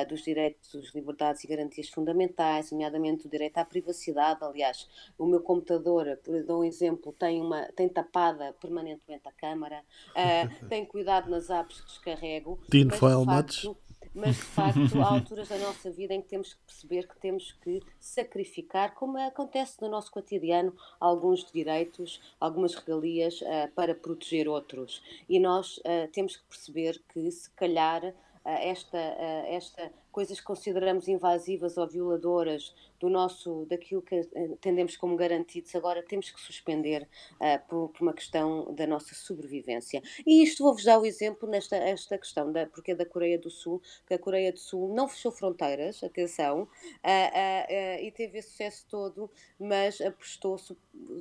dos 0.08 0.22
direitos, 0.22 0.94
liberdades 0.94 1.44
e 1.44 1.46
garantias 1.46 1.88
fundamentais, 1.88 2.70
nomeadamente 2.70 3.26
o 3.26 3.30
direito 3.30 3.58
à 3.58 3.64
privacidade, 3.64 4.42
aliás, 4.42 4.88
o 5.16 5.26
meu 5.26 5.40
computador, 5.40 6.18
por 6.22 6.42
dar 6.44 6.56
um 6.56 6.64
exemplo, 6.64 7.12
tem, 7.12 7.40
uma, 7.40 7.64
tem 7.72 7.88
tapada 7.88 8.52
permanentemente 8.60 9.07
a 9.14 9.32
câmara, 9.32 9.82
uh, 10.10 10.68
tenho 10.68 10.86
cuidado 10.86 11.30
nas 11.30 11.50
apps 11.50 11.80
que 11.80 11.86
descarrego. 11.86 12.58
File 12.70 13.24
facto, 13.24 13.76
mas 14.14 14.36
de 14.36 14.42
facto 14.42 15.00
há 15.00 15.12
alturas 15.12 15.48
da 15.48 15.58
nossa 15.58 15.90
vida 15.90 16.14
em 16.14 16.22
que 16.22 16.28
temos 16.28 16.54
que 16.54 16.60
perceber 16.66 17.06
que 17.06 17.18
temos 17.18 17.52
que 17.52 17.80
sacrificar, 17.98 18.94
como 18.94 19.18
acontece 19.18 19.80
no 19.80 19.88
nosso 19.88 20.10
cotidiano, 20.10 20.74
alguns 20.98 21.50
direitos, 21.50 22.20
algumas 22.40 22.74
regalias 22.74 23.40
uh, 23.42 23.70
para 23.74 23.94
proteger 23.94 24.48
outros. 24.48 25.02
E 25.28 25.38
nós 25.38 25.78
uh, 25.78 26.08
temos 26.12 26.36
que 26.36 26.44
perceber 26.44 27.02
que 27.12 27.30
se 27.30 27.50
calhar 27.50 28.14
esta, 28.45 28.99
esta 28.99 29.92
coisas 30.18 30.40
que 30.40 30.47
consideramos 30.47 31.07
invasivas 31.07 31.78
ou 31.78 31.87
violadoras 31.87 32.75
do 32.99 33.09
nosso, 33.09 33.64
daquilo 33.66 34.02
que 34.02 34.28
entendemos 34.35 34.97
como 34.97 35.14
garantidos, 35.14 35.73
agora 35.76 36.02
temos 36.02 36.28
que 36.28 36.40
suspender 36.40 37.09
uh, 37.35 37.68
por, 37.68 37.90
por, 37.90 38.02
uma 38.02 38.12
questão 38.12 38.75
da 38.75 38.85
nossa 38.85 39.14
sobrevivência. 39.14 40.02
E 40.26 40.42
isto 40.42 40.64
vou-vos 40.64 40.83
dar 40.83 40.99
o 40.99 41.07
exemplo 41.07 41.49
nesta 41.49 41.76
esta 41.76 42.18
questão, 42.18 42.50
da, 42.50 42.66
porque 42.66 42.90
é 42.90 42.95
da 42.97 43.07
Coreia 43.07 43.38
do 43.38 43.49
Sul, 43.49 43.80
que 44.09 44.14
a 44.14 44.18
Coreia 44.18 44.52
do 44.52 44.59
Sul 44.59 44.92
não 44.92 45.07
fechou 45.07 45.30
fronteiras, 45.30 46.02
atenção, 46.02 46.62
uh, 46.62 46.66
uh, 46.66 48.02
e 48.02 48.11
teve 48.11 48.38
esse 48.38 48.50
sucesso 48.50 48.87
todo, 48.90 49.30
mas 49.57 50.00
apostou 50.00 50.59
so, 50.59 50.76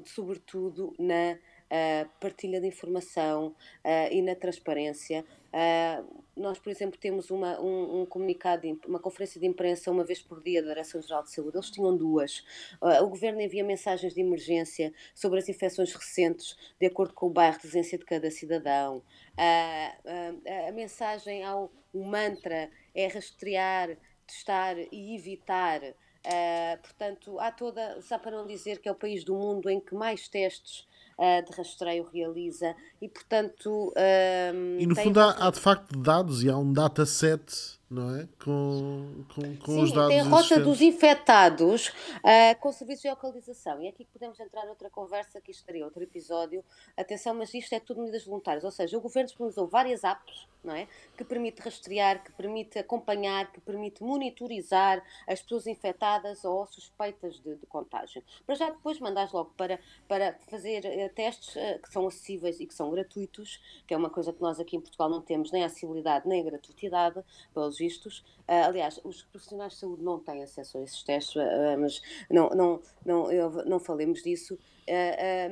sobretudo 0.05 0.95
na 0.97 1.37
uh, 1.71 2.09
partilha 2.19 2.59
de 2.59 2.67
informação 2.67 3.47
uh, 3.83 4.11
e 4.11 4.21
na 4.21 4.35
transparência. 4.35 5.25
Uh, 5.47 6.23
nós, 6.35 6.59
por 6.59 6.69
exemplo, 6.69 6.99
temos 6.99 7.31
uma, 7.31 7.59
um, 7.59 8.01
um, 8.01 8.05
comunicado, 8.05 8.67
uma 8.87 8.99
conferência 8.99 9.39
de 9.39 9.47
imprensa 9.47 9.91
uma 9.91 10.03
vez 10.03 10.21
por 10.21 10.41
dia 10.43 10.61
da 10.61 10.69
Direção-Geral 10.69 11.23
de 11.23 11.31
Saúde. 11.31 11.57
Eles 11.57 11.71
tinham 11.71 11.97
duas. 11.97 12.43
o 12.79 13.07
Governo 13.07 13.41
envia 13.41 13.63
mensagens 13.63 14.13
de 14.13 14.21
emergência 14.21 14.93
sobre 15.15 15.39
as 15.39 15.49
infecções 15.49 15.91
recentes, 15.93 16.55
de 16.79 16.85
acordo 16.85 17.13
com 17.15 17.25
o 17.25 17.29
bairro 17.31 17.57
de 17.57 17.63
residência 17.63 17.97
de 17.97 18.05
cada 18.05 18.29
cidadão. 18.29 19.01
a 19.35 20.71
mensagem 20.73 21.43
ao 21.43 21.71
mantra 21.91 22.69
é 22.93 23.07
rastrear, 23.07 23.97
testar 24.27 24.77
e 24.91 25.15
evitar 25.15 25.81
Uh, 26.27 26.77
portanto, 26.81 27.39
há 27.39 27.49
toda, 27.53 28.01
só 28.01 28.19
para 28.19 28.35
não 28.35 28.45
dizer 28.45 28.81
que 28.81 28.89
é 28.89 28.91
o 28.91 28.95
país 28.95 29.23
do 29.23 29.33
mundo 29.33 29.69
em 29.69 29.79
que 29.79 29.95
mais 29.95 30.27
testes 30.27 30.85
uh, 31.17 31.49
de 31.49 31.55
rastreio 31.57 32.07
realiza 32.13 32.75
e, 33.01 33.07
portanto. 33.07 33.89
Uh, 33.89 34.79
e 34.79 34.85
no 34.85 34.95
fundo, 34.95 35.19
há, 35.19 35.47
há, 35.47 35.51
de 35.51 35.59
facto 35.59 35.97
dados 35.97 36.43
e 36.43 36.49
há 36.49 36.57
um 36.57 36.71
dataset 36.71 37.76
não 37.89 38.15
é? 38.15 38.27
Com, 38.43 39.23
com, 39.33 39.57
com 39.57 39.71
Sim, 39.71 39.83
os 39.83 39.91
dados 39.91 40.09
tem 40.09 40.19
a 40.19 40.23
rota 40.23 40.59
dos 40.59 40.81
infectados 40.81 41.87
uh, 41.87 42.59
com 42.59 42.71
serviços 42.71 43.03
de 43.03 43.09
localização. 43.09 43.81
E 43.81 43.85
é 43.85 43.89
aqui 43.89 44.03
que 44.03 44.11
podemos 44.11 44.39
entrar 44.39 44.65
noutra 44.65 44.89
conversa, 44.89 45.39
que 45.39 45.51
isto 45.51 45.61
estaria 45.61 45.85
outro 45.85 46.03
episódio. 46.03 46.63
Atenção, 46.97 47.33
mas 47.33 47.53
isto 47.53 47.73
é 47.73 47.79
tudo 47.79 48.01
medidas 48.01 48.25
voluntárias. 48.25 48.63
Ou 48.63 48.71
seja, 48.71 48.97
o 48.97 49.01
governo 49.01 49.27
disponibilizou 49.27 49.67
várias 49.67 50.03
apps, 50.03 50.47
não 50.63 50.75
é? 50.75 50.87
Que 51.15 51.23
permite 51.23 51.61
rastrear, 51.61 52.23
que 52.23 52.31
permite 52.33 52.77
acompanhar, 52.77 53.51
que 53.51 53.61
permite 53.61 54.03
monitorizar 54.03 55.01
as 55.25 55.41
pessoas 55.41 55.65
infectadas 55.65 56.43
ou 56.43 56.67
suspeitas 56.67 57.39
de, 57.39 57.55
de 57.55 57.65
contágio. 57.67 58.21
Para 58.45 58.55
já 58.55 58.69
depois 58.69 58.99
mandares 58.99 59.31
logo 59.31 59.53
para, 59.55 59.79
para 60.07 60.37
fazer 60.49 60.83
uh, 60.83 61.13
testes 61.15 61.55
uh, 61.55 61.81
que 61.81 61.91
são 61.91 62.05
acessíveis 62.05 62.59
e 62.59 62.65
que 62.65 62.73
são 62.73 62.91
gratuitos, 62.91 63.61
que 63.87 63.93
é 63.93 63.97
uma 63.97 64.09
coisa 64.09 64.33
que 64.33 64.41
nós 64.41 64.59
aqui 64.59 64.75
em 64.75 64.81
Portugal 64.81 65.09
não 65.09 65.21
temos 65.21 65.51
nem 65.51 65.63
a 65.63 65.67
acessibilidade 65.67 66.27
nem 66.27 66.41
a 66.41 66.43
gratuitidade, 66.43 67.23
pelos 67.53 67.76
Uh, 67.79 68.65
aliás, 68.65 68.99
os 69.03 69.23
profissionais 69.23 69.73
de 69.73 69.79
saúde 69.79 70.03
não 70.03 70.19
têm 70.19 70.43
acesso 70.43 70.77
a 70.77 70.81
esses 70.81 71.03
testes, 71.03 71.35
uh, 71.35 71.77
mas 71.79 72.01
não, 72.29 72.49
não, 72.49 72.81
não, 73.05 73.31
eu, 73.31 73.51
não 73.65 73.79
falemos 73.79 74.21
disso. 74.23 74.57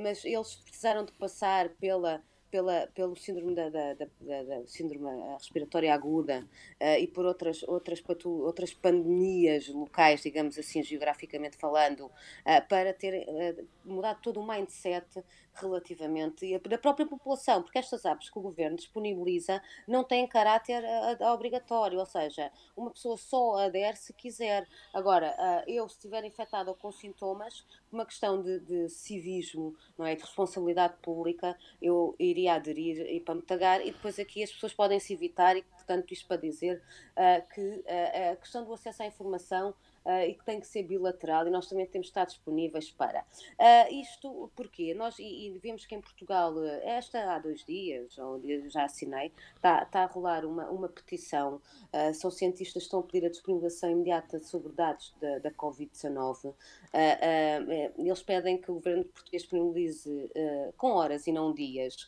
Mas 0.01 0.23
eles 0.23 0.55
precisaram 0.55 1.03
de 1.03 1.11
passar 1.11 1.67
pela 1.69 2.23
pela, 2.55 2.87
pelo 2.95 3.15
síndrome 3.17 3.53
da, 3.53 3.69
da, 3.69 3.93
da, 3.93 4.05
da 4.43 4.65
síndrome 4.65 5.09
respiratória 5.33 5.93
aguda 5.93 6.47
uh, 6.81 6.97
e 6.97 7.05
por 7.05 7.25
outras, 7.25 7.63
outras, 7.63 8.01
outras 8.23 8.73
pandemias 8.73 9.67
locais, 9.67 10.21
digamos 10.21 10.57
assim, 10.57 10.81
geograficamente 10.81 11.57
falando, 11.57 12.05
uh, 12.05 12.67
para 12.69 12.93
ter 12.93 13.27
uh, 13.27 13.67
mudado 13.83 14.21
todo 14.21 14.39
o 14.39 14.47
mindset 14.47 15.21
relativamente 15.61 16.57
da 16.59 16.77
própria 16.77 17.05
população, 17.05 17.61
porque 17.61 17.77
estas 17.77 18.05
apps 18.05 18.29
que 18.29 18.39
o 18.39 18.41
governo 18.41 18.77
disponibiliza 18.77 19.61
não 19.87 20.03
têm 20.03 20.27
caráter 20.27 20.83
obrigatório, 21.33 21.99
ou 21.99 22.05
seja, 22.05 22.51
uma 22.75 22.91
pessoa 22.91 23.17
só 23.17 23.55
adere 23.57 23.95
se 23.95 24.13
quiser. 24.13 24.67
Agora, 24.93 25.35
eu, 25.67 25.87
se 25.87 25.95
estiver 25.95 26.23
infectado 26.23 26.69
ou 26.69 26.75
com 26.75 26.91
sintomas, 26.91 27.65
uma 27.91 28.05
questão 28.05 28.41
de, 28.41 28.59
de 28.59 28.89
civismo, 28.89 29.75
não 29.97 30.05
é, 30.05 30.15
de 30.15 30.21
responsabilidade 30.21 30.95
pública, 31.01 31.57
eu 31.81 32.15
iria 32.19 32.55
aderir 32.55 33.05
e 33.09 33.19
para 33.19 33.35
me 33.35 33.41
tagar, 33.41 33.81
e 33.81 33.91
depois 33.91 34.19
aqui 34.19 34.43
as 34.43 34.51
pessoas 34.51 34.73
podem 34.73 34.99
se 34.99 35.13
evitar, 35.13 35.55
e 35.55 35.63
portanto, 35.63 36.11
isto 36.11 36.27
para 36.27 36.37
dizer 36.37 36.81
uh, 37.11 37.53
que 37.53 37.61
uh, 37.61 38.33
a 38.33 38.35
questão 38.35 38.65
do 38.65 38.73
acesso 38.73 39.03
à 39.03 39.05
informação 39.05 39.73
uh, 40.05 40.29
e 40.29 40.35
que 40.35 40.45
tem 40.45 40.59
que 40.59 40.67
ser 40.67 40.83
bilateral 40.83 41.47
e 41.47 41.49
nós 41.49 41.67
também 41.67 41.85
temos 41.85 42.07
de 42.07 42.11
estar 42.11 42.25
disponíveis 42.25 42.91
para. 42.91 43.21
Uh, 43.59 43.93
isto 43.93 44.51
porque 44.55 44.93
nós, 44.93 45.17
e, 45.19 45.47
e, 45.47 45.59
vimos 45.59 45.85
que 45.85 45.95
em 45.95 46.01
Portugal, 46.01 46.53
esta 46.83 47.33
há 47.33 47.39
dois 47.39 47.63
dias, 47.65 48.17
onde 48.19 48.69
já 48.69 48.85
assinei, 48.85 49.31
está, 49.55 49.83
está 49.83 50.03
a 50.03 50.05
rolar 50.05 50.45
uma, 50.45 50.69
uma 50.69 50.87
petição, 50.87 51.55
uh, 51.55 52.13
são 52.13 52.29
cientistas 52.29 52.83
que 52.83 52.87
estão 52.87 52.99
a 52.99 53.03
pedir 53.03 53.25
a 53.25 53.29
disponibilização 53.29 53.89
imediata 53.89 54.39
sobre 54.39 54.71
dados 54.73 55.13
da, 55.19 55.39
da 55.39 55.51
Covid-19. 55.51 56.53
eles 57.97 58.21
pedem 58.21 58.57
que 58.57 58.69
o 58.69 58.75
governo 58.75 59.05
português 59.05 59.41
disponibilize 59.43 60.31
com 60.77 60.91
horas 60.91 61.27
e 61.27 61.31
não 61.31 61.53
dias 61.53 62.07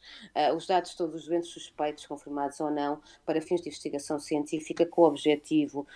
os 0.56 0.68
dados 0.68 0.92
de 0.92 0.98
todos 0.98 1.16
os 1.16 1.28
doentes 1.28 1.50
suspeitos, 1.50 2.06
confirmados 2.06 2.60
ou 2.60 2.70
não, 2.70 3.02
para 3.26 3.42
fins 3.42 3.62
de 3.62 3.70
investigação 3.70 4.20
científica, 4.20 4.86
com 4.86 5.02
o 5.02 5.06
objetivo 5.06 5.88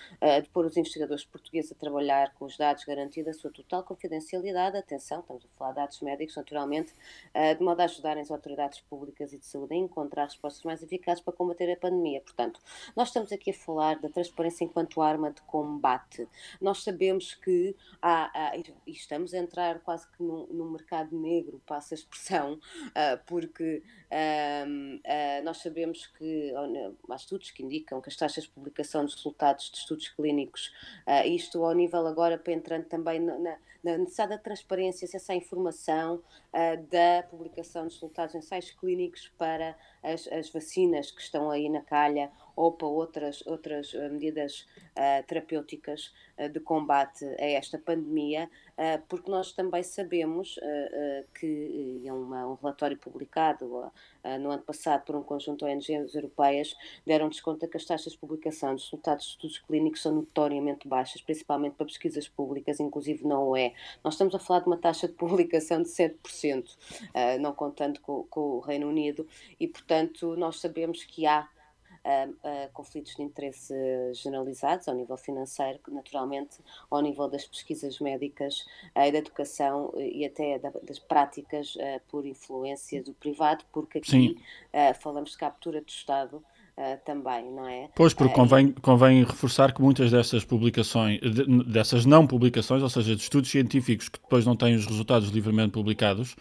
de 0.41 0.49
pôr 0.49 0.65
os 0.65 0.77
investigadores 0.77 1.23
portugueses 1.23 1.71
a 1.71 1.75
trabalhar 1.75 1.90
trabalhar 1.91 2.33
com 2.35 2.45
os 2.45 2.57
dados, 2.57 2.85
garantindo 2.85 3.29
a 3.29 3.33
sua 3.33 3.51
total 3.51 3.83
confidencialidade. 3.83 4.77
Atenção, 4.77 5.19
estamos 5.19 5.43
a 5.43 5.57
falar 5.57 5.71
de 5.71 5.75
dados 5.75 6.01
médicos, 6.01 6.35
naturalmente, 6.37 6.93
eh, 7.33 7.53
de 7.53 7.61
modo 7.61 7.81
a 7.81 7.83
ajudarem 7.83 8.21
as 8.21 8.31
autoridades 8.31 8.79
públicas 8.79 9.33
e 9.33 9.37
de 9.37 9.45
saúde 9.45 9.73
a 9.73 9.77
encontrar 9.77 10.23
respostas 10.25 10.63
mais 10.63 10.81
eficazes 10.81 11.21
para 11.21 11.33
combater 11.33 11.69
a 11.69 11.75
pandemia. 11.75 12.21
Portanto, 12.21 12.61
nós 12.95 13.09
estamos 13.09 13.31
aqui 13.33 13.51
a 13.51 13.53
falar 13.53 13.99
da 13.99 14.09
transparência 14.09 14.63
enquanto 14.63 15.01
arma 15.01 15.31
de 15.31 15.41
combate. 15.41 16.27
Nós 16.61 16.81
sabemos 16.81 17.35
que 17.35 17.75
há, 18.01 18.31
há 18.33 18.57
e 18.87 18.91
estamos 18.91 19.33
a 19.33 19.37
entrar 19.37 19.79
quase 19.81 20.09
que 20.11 20.23
num 20.23 20.71
mercado 20.71 21.17
negro, 21.19 21.61
passa 21.65 21.93
a 21.93 21.97
expressão, 21.97 22.53
uh, 22.53 23.19
porque 23.27 23.83
uh, 24.11 25.43
nós 25.43 25.57
sabemos 25.57 26.07
que 26.07 26.53
há 27.09 27.15
estudos 27.15 27.51
que 27.51 27.63
indicam 27.63 27.99
que 28.01 28.09
as 28.09 28.15
taxas 28.15 28.45
de 28.45 28.49
publicação 28.49 29.03
dos 29.03 29.15
resultados 29.15 29.69
de 29.69 29.77
estudos 29.77 30.07
clínicos, 30.09 30.71
isto 31.25 31.63
ao 31.63 31.71
nível 31.81 32.07
agora 32.07 32.37
para 32.37 32.53
entrando 32.53 32.85
também 32.85 33.19
na, 33.19 33.57
na 33.83 33.97
necessidade 33.97 34.31
da 34.31 34.37
transparência, 34.37 35.05
acesso 35.05 35.31
à 35.31 35.35
informação 35.35 36.15
uh, 36.15 36.83
da 36.89 37.23
publicação 37.23 37.85
dos 37.85 37.95
resultados 37.95 38.35
em 38.35 38.37
ensaios 38.37 38.71
clínicos 38.71 39.31
para 39.37 39.75
as, 40.03 40.27
as, 40.27 40.49
vacinas 40.49 41.11
que 41.11 41.21
estão 41.21 41.49
aí 41.49 41.69
na 41.69 41.81
calha 41.81 42.31
ou 42.55 42.71
para 42.71 42.87
outras, 42.87 43.45
outras 43.47 43.93
uh, 43.93 44.09
medidas 44.11 44.67
uh, 44.91 45.25
terapêuticas 45.27 46.13
de 46.53 46.59
combate 46.59 47.23
a 47.39 47.45
esta 47.45 47.77
pandemia, 47.77 48.49
porque 49.07 49.29
nós 49.29 49.51
também 49.51 49.83
sabemos 49.83 50.59
que 51.35 52.01
é 52.03 52.11
uma, 52.11 52.47
um 52.47 52.55
relatório 52.55 52.97
publicado 52.97 53.91
no 54.39 54.49
ano 54.49 54.63
passado 54.63 55.03
por 55.05 55.15
um 55.15 55.21
conjunto 55.21 55.63
de 55.63 55.71
ONGs 55.71 56.15
europeias, 56.15 56.75
deram-nos 57.05 57.39
conta 57.41 57.67
que 57.67 57.77
as 57.77 57.85
taxas 57.85 58.13
de 58.13 58.17
publicação 58.17 58.73
dos 58.73 58.85
resultados 58.85 59.25
de 59.25 59.31
estudos 59.33 59.59
clínicos 59.59 60.01
são 60.01 60.13
notoriamente 60.15 60.87
baixas, 60.87 61.21
principalmente 61.21 61.75
para 61.75 61.85
pesquisas 61.85 62.27
públicas, 62.27 62.79
inclusive 62.79 63.23
não 63.23 63.49
o 63.49 63.55
é. 63.71 63.99
Nós 64.03 64.13
estamos 64.13 64.33
a 64.35 64.39
falar 64.39 64.61
de 64.61 64.67
uma 64.67 64.77
taxa 64.77 65.07
de 65.07 65.13
publicação 65.13 65.81
de 65.81 65.89
7%, 65.89 66.15
uh, 66.65 67.39
não 67.39 67.53
contando 67.53 67.99
com, 67.99 68.23
com, 68.23 68.41
o 68.41 68.59
Reino 68.59 68.87
Unido, 68.87 69.27
e 69.59 69.67
portanto 69.67 70.35
nós 70.35 70.59
sabemos 70.59 71.03
que 71.03 71.25
há 71.25 71.47
uh, 72.05 72.31
uh, 72.31 72.71
conflitos 72.73 73.15
de 73.15 73.23
interesse 73.23 73.73
generalizados 74.13 74.87
ao 74.87 74.95
nível 74.95 75.17
financeiro, 75.17 75.79
naturalmente 75.89 76.57
ao 76.89 77.01
nível 77.01 77.27
das 77.27 77.45
pesquisas 77.45 77.99
médicas 77.99 78.65
e 78.95 79.11
da 79.11 79.17
educação 79.17 79.93
e 79.97 80.25
até 80.25 80.59
da, 80.59 80.69
das 80.83 80.99
práticas 80.99 81.77
por 82.07 82.25
influência 82.25 83.03
do 83.03 83.13
privado, 83.13 83.63
porque 83.71 83.99
aqui 83.99 84.37
falamos 84.99 85.31
de 85.31 85.37
captura 85.37 85.81
do 85.81 85.89
Estado 85.89 86.43
uh, 86.81 86.99
também, 87.05 87.51
não 87.51 87.67
é? 87.67 87.89
Pois, 87.95 88.13
porque 88.13 88.33
uh, 88.33 88.35
convém, 88.35 88.71
convém 88.81 89.23
reforçar 89.23 89.73
que 89.73 89.81
muitas 89.81 90.11
dessas 90.11 90.43
publicações, 90.43 91.19
dessas 91.67 92.05
não 92.05 92.25
publicações, 92.25 92.81
ou 92.81 92.89
seja, 92.89 93.15
de 93.15 93.21
estudos 93.21 93.49
científicos 93.49 94.09
que 94.09 94.19
depois 94.19 94.45
não 94.45 94.55
têm 94.55 94.75
os 94.75 94.85
resultados 94.85 95.29
livremente 95.29 95.71
publicados, 95.71 96.35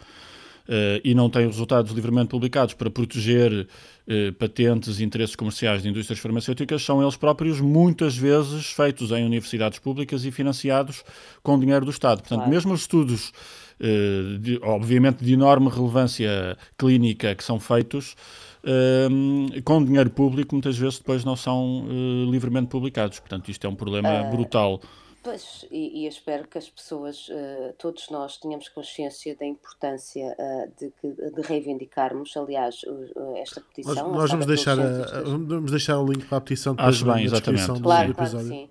Uh, 0.61 1.01
e 1.03 1.15
não 1.15 1.27
têm 1.27 1.47
os 1.47 1.53
resultados 1.53 1.91
livremente 1.91 2.29
publicados 2.29 2.75
para 2.75 2.89
proteger 2.89 3.51
uh, 3.51 4.33
patentes 4.33 4.99
e 4.99 5.03
interesses 5.03 5.35
comerciais 5.35 5.81
de 5.81 5.89
indústrias 5.89 6.19
farmacêuticas, 6.19 6.83
são 6.83 7.01
eles 7.01 7.17
próprios 7.17 7.59
muitas 7.59 8.15
vezes 8.15 8.67
feitos 8.67 9.11
em 9.11 9.25
universidades 9.25 9.79
públicas 9.79 10.23
e 10.23 10.31
financiados 10.31 11.03
com 11.41 11.59
dinheiro 11.59 11.83
do 11.83 11.91
Estado. 11.91 12.19
Portanto, 12.19 12.41
claro. 12.41 12.51
mesmo 12.51 12.73
os 12.73 12.81
estudos, 12.81 13.33
uh, 13.79 14.37
de, 14.37 14.59
obviamente 14.61 15.25
de 15.25 15.33
enorme 15.33 15.67
relevância 15.67 16.55
clínica 16.77 17.33
que 17.33 17.43
são 17.43 17.59
feitos, 17.59 18.15
uh, 18.63 19.61
com 19.63 19.83
dinheiro 19.83 20.09
público, 20.09 20.55
muitas 20.55 20.77
vezes 20.77 20.99
depois 20.99 21.23
não 21.23 21.35
são 21.35 21.85
uh, 21.85 22.31
livremente 22.31 22.67
publicados. 22.67 23.19
Portanto, 23.19 23.49
isto 23.49 23.65
é 23.65 23.69
um 23.69 23.75
problema 23.75 24.27
uh, 24.27 24.31
brutal. 24.31 24.81
Pois, 25.23 25.65
e, 25.69 26.03
e 26.03 26.07
espero 26.07 26.47
que 26.47 26.57
as 26.57 26.67
pessoas, 26.67 27.29
uh, 27.29 27.73
todos 27.77 28.09
nós, 28.09 28.37
tenhamos 28.37 28.67
consciência 28.69 29.35
da 29.35 29.45
importância 29.45 30.35
uh, 30.39 30.71
de, 30.79 30.91
de, 31.31 31.41
reivindicarmos, 31.41 32.35
aliás, 32.35 32.81
uh, 32.87 33.35
esta 33.37 33.61
petição. 33.61 34.07
Nós, 34.07 34.17
nós 34.17 34.31
vamos, 34.31 34.47
deixar 34.47 34.79
a, 34.79 35.21
vamos 35.21 35.69
deixar 35.69 35.99
o 35.99 36.05
link 36.11 36.25
para 36.25 36.39
a 36.39 36.41
petição 36.41 36.73
depois 36.73 36.95
Acho 36.95 37.05
bem, 37.05 37.25
exatamente. 37.25 37.67
do 37.67 37.81
claro, 37.81 38.11
episódio. 38.11 38.47
Claro 38.47 38.67
que 38.67 38.67
sim. 38.67 38.69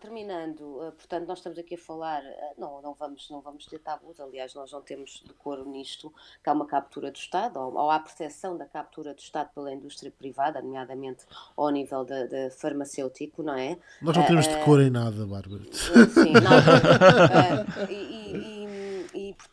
Terminando, 0.00 0.60
uh, 0.60 0.92
portanto, 0.92 1.26
nós 1.26 1.38
estamos 1.38 1.58
aqui 1.58 1.74
a 1.74 1.78
falar, 1.78 2.22
não, 2.56 2.80
não, 2.82 2.94
vamos, 2.94 3.28
não 3.30 3.40
vamos 3.40 3.66
ter 3.66 3.78
tabus, 3.78 4.20
aliás, 4.20 4.54
nós 4.54 4.72
não 4.72 4.82
temos 4.82 5.22
decoro 5.26 5.68
nisto, 5.68 6.12
que 6.42 6.48
há 6.48 6.52
uma 6.52 6.66
captura 6.66 7.10
do 7.10 7.16
Estado, 7.16 7.58
ou, 7.58 7.74
ou 7.74 7.90
há 7.90 7.98
percepção 7.98 8.56
da 8.56 8.66
captura 8.66 9.14
do 9.14 9.20
Estado 9.20 9.50
pela 9.54 9.72
indústria 9.72 10.12
privada, 10.16 10.60
nomeadamente 10.60 11.24
ao 11.56 11.70
nível 11.70 12.04
de 12.04 12.50
farmacêutico, 12.50 13.42
não 13.42 13.54
é? 13.54 13.78
Nós 14.00 14.16
não 14.16 14.24
temos 14.24 14.46
decoro 14.46 14.82
em 14.82 14.90
nada, 14.90 15.26
Bárbara. 15.26 15.64
Sim, 15.72 16.32
nada. 16.32 17.66
e, 17.90 17.94
e, 17.94 18.52
e 18.52 18.55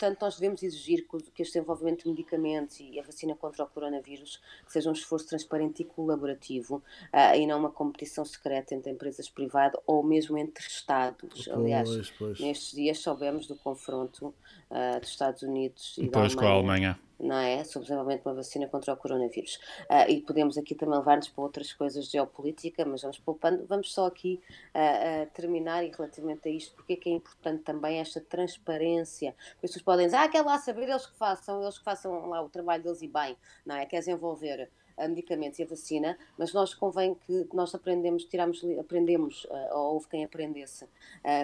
portanto, 0.03 0.21
nós 0.21 0.35
devemos 0.35 0.61
exigir 0.61 1.07
que 1.33 1.41
este 1.41 1.53
desenvolvimento 1.53 2.03
de 2.03 2.09
medicamentos 2.09 2.79
e 2.79 2.99
a 2.99 3.03
vacina 3.03 3.35
contra 3.35 3.63
o 3.63 3.67
coronavírus 3.67 4.41
que 4.65 4.73
seja 4.73 4.89
um 4.89 4.93
esforço 4.93 5.27
transparente 5.27 5.81
e 5.81 5.85
colaborativo 5.85 6.83
uh, 7.13 7.35
e 7.35 7.47
não 7.47 7.57
uma 7.59 7.71
competição 7.71 8.25
secreta 8.25 8.75
entre 8.75 8.91
empresas 8.91 9.29
privadas 9.29 9.79
ou 9.87 10.03
mesmo 10.03 10.37
entre 10.37 10.65
Estados. 10.65 11.47
Aliás, 11.47 11.89
pois, 11.89 12.11
pois. 12.11 12.39
nestes 12.39 12.73
dias 12.73 12.99
soubemos 12.99 13.47
do 13.47 13.55
confronto 13.55 14.33
uh, 14.69 14.99
dos 14.99 15.09
Estados 15.09 15.41
Unidos 15.41 15.95
e 15.97 16.09
pois, 16.09 16.11
da 16.11 16.19
Alemanha. 16.19 16.35
com 16.35 16.45
a 16.45 16.51
Alemanha 16.51 16.99
não 17.19 17.37
é? 17.37 17.63
Sobre 17.63 17.79
o 17.79 17.81
desenvolvimento 17.83 18.23
de 18.23 18.27
uma 18.27 18.35
vacina 18.35 18.67
contra 18.67 18.93
o 18.93 18.97
coronavírus. 18.97 19.55
Uh, 19.89 20.09
e 20.09 20.21
podemos 20.21 20.57
aqui 20.57 20.75
também 20.75 20.97
levar-nos 20.97 21.29
para 21.29 21.43
outras 21.43 21.71
coisas 21.73 22.05
de 22.05 22.11
geopolítica, 22.13 22.85
mas 22.85 23.01
vamos 23.01 23.19
poupando. 23.19 23.65
Vamos 23.67 23.93
só 23.93 24.05
aqui 24.05 24.41
uh, 24.75 25.23
uh, 25.23 25.29
terminar 25.31 25.83
e 25.83 25.91
relativamente 25.91 26.47
a 26.47 26.51
isto, 26.51 26.75
porque 26.75 26.93
é 26.93 26.95
que 26.95 27.09
é 27.09 27.13
importante 27.13 27.63
também 27.63 27.99
esta 27.99 28.19
transparência. 28.21 29.35
As 29.55 29.61
pessoas 29.61 29.81
podem 29.83 30.05
dizer, 30.05 30.17
ah, 30.17 30.27
quer 30.27 30.41
lá 30.41 30.57
saber, 30.57 30.89
eles 30.89 31.05
que 31.05 31.17
façam, 31.17 31.61
eles 31.61 31.77
que 31.77 31.83
façam 31.83 32.29
lá 32.29 32.41
o 32.41 32.49
trabalho 32.49 32.83
deles 32.83 33.01
e 33.01 33.07
bem, 33.07 33.37
não 33.65 33.75
é? 33.75 33.85
Quer 33.85 33.99
desenvolver 33.99 34.69
a 34.95 35.07
medicamentos 35.07 35.57
e 35.57 35.63
a 35.63 35.65
vacina, 35.65 36.17
mas 36.37 36.53
nós 36.53 36.75
convém 36.75 37.15
que 37.15 37.47
nós 37.51 37.73
aprendemos, 37.73 38.25
tiramos, 38.25 38.63
aprendemos, 38.79 39.47
ou 39.71 39.93
houve 39.93 40.07
quem 40.07 40.23
aprendesse, 40.23 40.87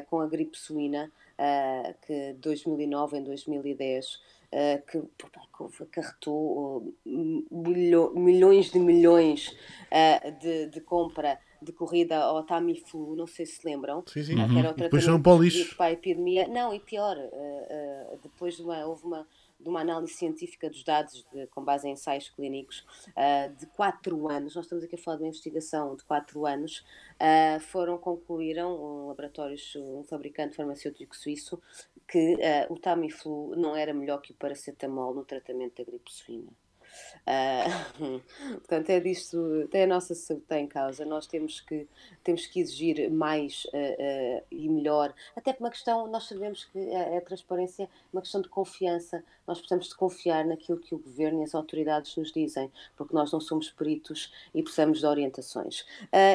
com 0.07 0.19
a 0.19 0.27
gripe 0.27 0.55
suína, 0.55 1.11
que 2.05 2.33
2009 2.33 3.17
em 3.17 3.23
2010 3.23 4.19
uh, 4.53 4.85
que 4.85 5.83
acarretou 5.83 6.93
milho, 7.05 8.13
milhões 8.15 8.71
de 8.71 8.79
milhões 8.79 9.55
uh, 9.91 10.31
de, 10.39 10.67
de 10.67 10.81
compra 10.81 11.39
de 11.61 11.73
corrida 11.73 12.17
ao 12.17 12.43
Tamiflu, 12.43 13.15
não 13.17 13.27
sei 13.27 13.45
se 13.45 13.59
lembram. 13.65 14.01
Sim, 14.07 14.23
sim. 14.23 14.35
Uhum. 14.35 14.47
Que 14.47 14.59
era 14.59 14.71
o 14.71 14.73
depois 14.73 15.03
foram 15.03 15.21
para 15.21 15.33
o 15.33 15.43
lixo. 15.43 15.75
Para 15.75 15.87
a 15.87 15.91
epidemia. 15.91 16.47
Não, 16.47 16.73
e 16.73 16.79
pior, 16.79 17.17
depois 18.23 18.55
de 18.55 18.61
uma, 18.61 18.85
houve 18.85 19.03
uma, 19.03 19.27
de 19.59 19.67
uma 19.67 19.81
análise 19.81 20.13
científica 20.13 20.69
dos 20.69 20.83
dados 20.83 21.25
de, 21.33 21.47
com 21.47 21.63
base 21.63 21.87
em 21.87 21.91
ensaios 21.91 22.29
clínicos 22.29 22.85
uh, 23.09 23.53
de 23.55 23.65
4 23.67 24.29
anos, 24.29 24.55
nós 24.55 24.65
estamos 24.65 24.83
aqui 24.83 24.95
a 24.95 24.97
falar 24.97 25.17
de 25.17 25.23
uma 25.23 25.29
investigação 25.29 25.95
de 25.95 26.03
4 26.05 26.45
anos, 26.45 26.85
uh, 27.15 27.59
foram, 27.59 27.97
concluíram, 27.97 28.73
um 28.73 29.07
laboratório, 29.07 29.57
um 29.77 30.03
fabricante 30.03 30.55
farmacêutico 30.55 31.15
suíço, 31.15 31.61
que 32.07 32.35
uh, 32.35 32.73
o 32.73 32.79
Tamiflu 32.79 33.55
não 33.55 33.75
era 33.75 33.93
melhor 33.93 34.21
que 34.21 34.31
o 34.31 34.35
paracetamol 34.35 35.13
no 35.13 35.25
tratamento 35.25 35.77
da 35.77 35.83
gripe 35.83 36.11
suína. 36.11 36.51
Uh, 37.27 38.19
portanto, 38.59 38.89
é 38.89 38.99
disto, 38.99 39.69
é 39.71 39.83
a 39.83 39.87
nossa 39.87 40.15
saúde 40.15 40.43
em 40.51 40.67
causa. 40.67 41.05
Nós 41.05 41.27
temos 41.27 41.61
que, 41.61 41.87
temos 42.23 42.45
que 42.47 42.59
exigir 42.59 43.09
mais 43.11 43.65
uh, 43.65 43.77
uh, 43.77 44.45
e 44.51 44.67
melhor, 44.69 45.13
até 45.35 45.53
por 45.53 45.63
uma 45.63 45.69
questão, 45.69 46.07
nós 46.07 46.27
sabemos 46.27 46.65
que 46.65 46.93
a, 46.93 47.17
a, 47.17 47.21
transparência 47.21 47.83
é 47.83 47.87
uma 48.11 48.21
questão 48.21 48.41
de 48.41 48.49
confiança. 48.49 49.23
Nós 49.47 49.59
precisamos 49.59 49.89
de 49.89 49.95
confiar 49.95 50.45
naquilo 50.45 50.79
que 50.79 50.93
o 50.93 50.99
governo 50.99 51.41
e 51.41 51.43
as 51.43 51.55
autoridades 51.55 52.15
nos 52.15 52.31
dizem, 52.31 52.71
porque 52.95 53.13
nós 53.13 53.31
não 53.31 53.39
somos 53.39 53.69
peritos 53.69 54.31
e 54.53 54.61
precisamos 54.61 54.99
de 54.99 55.05
orientações. 55.05 55.85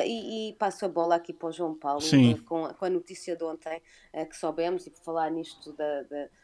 E, 0.05 0.51
e, 0.51 0.53
passo 0.55 0.85
a 0.85 0.89
bola 0.89 1.15
aqui 1.15 1.33
para 1.33 1.49
o 1.49 1.53
João 1.53 1.75
Paulo 1.75 2.03
com, 2.45 2.75
com, 2.75 2.85
a 2.85 2.91
notícia 2.91 3.37
de 3.37 3.45
ontem 3.45 3.81
que 4.29 4.37
soubemos 4.37 4.87
e 4.89 4.91
por 4.91 5.01
falar 5.01 5.31
nisto 5.31 5.73
da, 5.75 6.03
da 6.03 6.29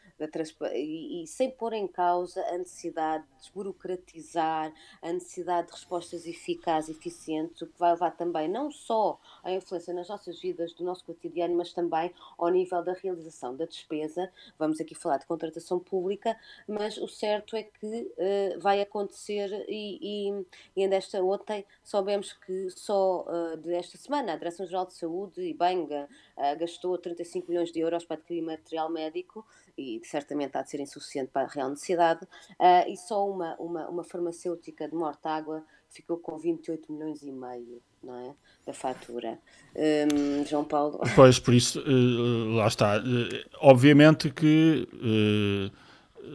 e, 0.73 1.25
sem 1.27 1.49
pôr 1.51 1.73
em 1.73 1.87
causa 1.87 2.41
a 2.47 2.57
necessidade 2.57 3.23
de 3.23 3.39
desburocratizar, 3.39 4.73
a 5.01 5.13
necessidade 5.13 5.67
de 5.67 5.73
respostas 5.73 6.25
eficazes 6.25 6.89
e 6.89 6.97
eficientes, 6.97 7.61
o 7.61 7.67
que 7.67 7.79
vai 7.79 7.91
levar 7.91 8.11
também 8.11 8.47
não 8.47 8.71
só 8.71 9.19
à 9.43 9.51
influência 9.51 9.93
nas 9.93 10.09
nossas 10.09 10.39
vidas, 10.39 10.73
do 10.73 10.83
nosso 10.83 11.05
cotidiano, 11.05 11.55
mas 11.55 11.73
também 11.73 12.13
ao 12.37 12.49
nível 12.49 12.83
da 12.83 12.93
realização 12.93 13.55
da 13.55 13.65
despesa. 13.65 14.31
Vamos 14.57 14.79
aqui 14.79 14.95
falar 14.95 15.17
de 15.17 15.25
contratação 15.25 15.79
pública, 15.79 16.37
mas 16.67 16.97
o 16.97 17.07
certo 17.07 17.55
é 17.55 17.63
que 17.63 17.85
uh, 17.85 18.59
vai 18.59 18.81
acontecer 18.81 19.65
e, 19.67 20.29
e, 20.29 20.45
e 20.75 20.83
ainda 20.83 20.95
esta 20.95 21.21
ontem 21.23 21.65
soubemos 21.83 22.33
que 22.33 22.69
só 22.71 23.25
uh, 23.27 23.57
desta 23.57 23.97
semana 23.97 24.33
a 24.33 24.35
Direção-Geral 24.35 24.85
de 24.85 24.93
Saúde 24.93 25.41
e 25.41 25.53
Benga 25.53 26.07
uh, 26.37 26.59
gastou 26.59 26.97
35 26.97 27.49
milhões 27.49 27.71
de 27.71 27.79
euros 27.79 28.05
para 28.05 28.17
adquirir 28.17 28.41
material 28.41 28.89
médico 28.89 29.45
e 29.77 30.01
certamente 30.03 30.57
há 30.57 30.61
de 30.61 30.69
ser 30.69 30.79
insuficiente 30.79 31.31
para 31.31 31.47
a 31.47 31.49
real 31.49 31.69
necessidade, 31.69 32.23
uh, 32.23 32.89
e 32.89 32.95
só 32.97 33.27
uma, 33.27 33.55
uma, 33.57 33.89
uma 33.89 34.03
farmacêutica 34.03 34.87
de 34.87 34.95
Mortágua 34.95 35.63
ficou 35.89 36.17
com 36.17 36.37
28 36.37 36.91
milhões 36.91 37.21
e 37.21 37.31
meio 37.31 37.81
não 38.03 38.15
é? 38.15 38.33
da 38.65 38.73
fatura. 38.73 39.37
Um, 39.75 40.45
João 40.45 40.63
Paulo. 40.63 40.99
Pois, 41.15 41.39
por 41.39 41.53
isso, 41.53 41.79
uh, 41.81 42.55
lá 42.55 42.67
está. 42.67 42.97
Uh, 42.97 43.49
obviamente 43.59 44.29
que 44.31 44.87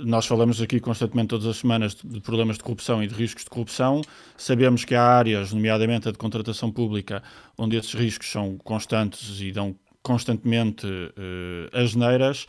nós 0.04 0.26
falamos 0.26 0.60
aqui 0.60 0.80
constantemente 0.80 1.28
todas 1.28 1.46
as 1.46 1.58
semanas 1.58 1.94
de 1.94 2.20
problemas 2.20 2.56
de 2.56 2.64
corrupção 2.64 3.02
e 3.02 3.06
de 3.06 3.14
riscos 3.14 3.44
de 3.44 3.50
corrupção. 3.50 4.02
Sabemos 4.36 4.84
que 4.84 4.94
há 4.94 5.02
áreas, 5.02 5.52
nomeadamente 5.52 6.08
a 6.08 6.12
de 6.12 6.18
contratação 6.18 6.70
pública, 6.70 7.22
onde 7.56 7.76
esses 7.76 7.94
riscos 7.94 8.30
são 8.30 8.58
constantes 8.58 9.40
e 9.40 9.52
dão 9.52 9.76
constantemente 10.06 10.86
uh, 10.86 11.76
as 11.76 11.96
neiras 11.96 12.46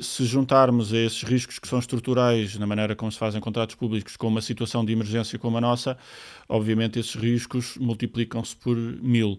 se 0.00 0.24
juntarmos 0.24 0.90
a 0.90 0.96
esses 0.96 1.22
riscos 1.22 1.58
que 1.58 1.68
são 1.68 1.78
estruturais 1.78 2.56
na 2.56 2.66
maneira 2.66 2.96
como 2.96 3.12
se 3.12 3.18
fazem 3.18 3.42
contratos 3.42 3.74
públicos 3.74 4.16
com 4.16 4.28
uma 4.28 4.40
situação 4.40 4.82
de 4.82 4.90
emergência 4.90 5.38
como 5.38 5.58
a 5.58 5.60
nossa, 5.60 5.98
obviamente 6.48 6.98
esses 6.98 7.14
riscos 7.14 7.76
multiplicam-se 7.76 8.56
por 8.56 8.74
mil. 8.74 9.38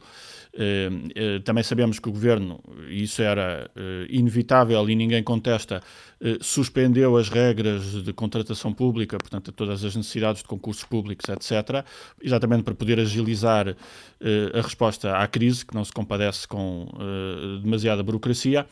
Eh, 0.53 0.89
eh, 1.15 1.39
também 1.39 1.63
sabemos 1.63 1.97
que 1.97 2.09
o 2.09 2.11
governo, 2.11 2.61
isso 2.91 3.21
era 3.21 3.69
eh, 3.75 4.07
inevitável 4.09 4.89
e 4.89 4.95
ninguém 4.95 5.23
contesta, 5.23 5.81
suspendeu 6.39 7.17
as 7.17 7.29
regras 7.29 8.03
de 8.03 8.13
contratação 8.13 8.71
pública, 8.71 9.17
portanto, 9.17 9.51
todas 9.51 9.83
as 9.83 9.95
necessidades 9.95 10.43
de 10.43 10.47
concursos 10.47 10.83
públicos, 10.83 11.27
etc., 11.27 11.83
exatamente 12.21 12.61
para 12.61 12.75
poder 12.75 12.99
agilizar 12.99 13.75
a 14.53 14.61
resposta 14.61 15.17
à 15.17 15.27
crise, 15.27 15.65
que 15.65 15.73
não 15.73 15.83
se 15.83 15.91
compadece 15.91 16.47
com 16.47 16.87
demasiada 17.63 18.03
burocracia. 18.03 18.67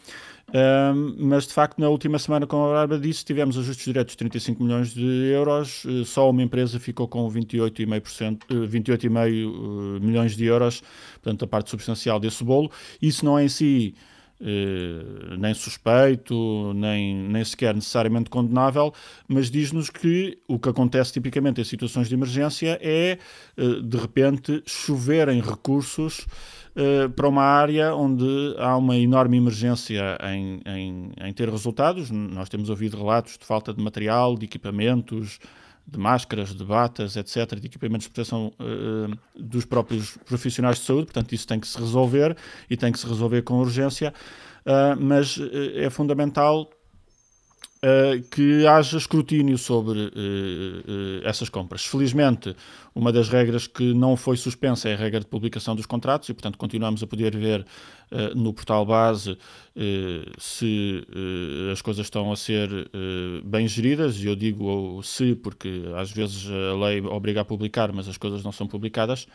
Um, 0.54 1.16
mas 1.20 1.46
de 1.46 1.54
facto, 1.54 1.80
na 1.80 1.90
última 1.90 2.18
semana, 2.18 2.48
como 2.48 2.66
a 2.66 2.74
Bárbara 2.74 3.00
disse, 3.00 3.24
tivemos 3.24 3.58
ajustes 3.58 3.86
diretos 3.86 4.14
de 4.14 4.18
35 4.18 4.64
milhões 4.64 4.94
de 4.94 5.04
euros, 5.32 5.86
uh, 5.86 6.04
só 6.06 6.30
uma 6.30 6.42
empresa 6.42 6.80
ficou 6.80 7.08
com 7.08 7.30
28,5%, 7.30 8.44
uh, 8.52 8.68
28,5 8.68 10.00
milhões 10.00 10.36
de 10.36 10.46
euros, 10.46 10.82
portanto, 11.22 11.46
a 11.46 11.48
parte 11.48 11.70
substancial 11.70 12.20
desse 12.20 12.44
bolo. 12.44 12.72
Isso 13.02 13.24
não 13.24 13.38
é 13.38 13.46
em 13.46 13.50
si 13.50 13.94
Uh, 14.42 15.36
nem 15.38 15.54
suspeito, 15.54 16.72
nem, 16.74 17.14
nem 17.14 17.44
sequer 17.44 17.76
necessariamente 17.76 18.30
condenável, 18.30 18.94
mas 19.28 19.52
diz-nos 19.52 19.90
que 19.90 20.38
o 20.48 20.58
que 20.58 20.70
acontece 20.70 21.12
tipicamente 21.12 21.60
em 21.60 21.64
situações 21.66 22.08
de 22.08 22.16
emergência 22.16 22.80
é, 22.82 23.18
uh, 23.58 23.82
de 23.82 23.98
repente, 23.98 24.64
choverem 24.66 25.42
recursos 25.42 26.26
uh, 26.76 27.10
para 27.10 27.28
uma 27.28 27.44
área 27.44 27.94
onde 27.96 28.56
há 28.58 28.76
uma 28.78 28.96
enorme 28.98 29.38
emergência 29.38 30.18
em, 30.24 30.62
em, 30.66 31.12
em 31.22 31.34
ter 31.34 31.50
resultados. 31.50 32.10
Nós 32.12 32.50
temos 32.50 32.70
ouvido 32.70 32.98
relatos 32.98 33.38
de 33.38 33.46
falta 33.46 33.74
de 33.74 33.84
material, 33.84 34.36
de 34.36 34.46
equipamentos, 34.46 35.40
de 35.88 35.98
máscaras, 35.98 36.56
de 36.56 36.64
batas, 36.64 37.16
etc., 37.16 37.60
de 37.60 37.68
equipamentos 37.68 38.08
de 38.08 38.14
proteção 38.14 38.54
uh, 38.60 39.18
dos 39.36 39.66
próprios 39.66 40.18
profissionais 40.26 40.78
de 40.78 40.86
saúde, 40.86 41.06
portanto, 41.06 41.34
isso 41.34 41.48
tem 41.48 41.60
que 41.60 41.68
se 41.68 41.78
resolver 41.78 42.38
e 42.70 42.78
tem 42.78 42.92
que 42.92 43.00
se 43.00 43.08
resolver 43.08 43.42
com 43.42 43.56
urgência, 43.56 44.14
uh, 44.66 45.00
mas 45.00 45.40
é 45.76 45.90
fundamental 45.90 46.70
Uh, 47.82 48.22
que 48.30 48.68
haja 48.68 48.98
escrutínio 48.98 49.58
sobre 49.58 49.98
uh, 50.00 50.12
essas 51.24 51.48
compras. 51.48 51.86
Felizmente, 51.86 52.54
uma 52.94 53.10
das 53.10 53.30
regras 53.30 53.68
que 53.68 53.94
não 53.94 54.18
foi 54.18 54.36
suspensa 54.36 54.90
é 54.90 54.96
a 54.96 54.98
regra 54.98 55.22
de 55.22 55.26
publicação 55.26 55.78
dos 55.78 55.86
contratos 55.86 56.28
e, 56.28 56.34
portanto, 56.34 56.58
continuamos 56.58 57.02
a 57.02 57.08
poder 57.08 57.38
ver 57.38 57.66
no 58.36 58.54
portal 58.54 58.86
base 58.86 59.38
se 60.38 61.08
as 61.72 61.82
coisas 61.82 62.08
estão 62.08 62.32
a 62.32 62.36
ser 62.36 62.70
bem 63.46 63.68
geridas. 63.68 64.18
E 64.18 64.26
eu 64.26 64.36
digo 64.36 65.02
se, 65.04 65.36
porque 65.36 65.84
às 65.96 66.12
vezes 66.12 66.48
a 66.48 66.76
lei 66.76 67.00
obriga 67.02 67.42
a 67.42 67.46
publicar, 67.46 67.94
mas 67.94 68.10
as 68.10 68.18
coisas 68.18 68.44
não 68.44 68.52
são 68.52 68.68
publicadas. 68.68 69.26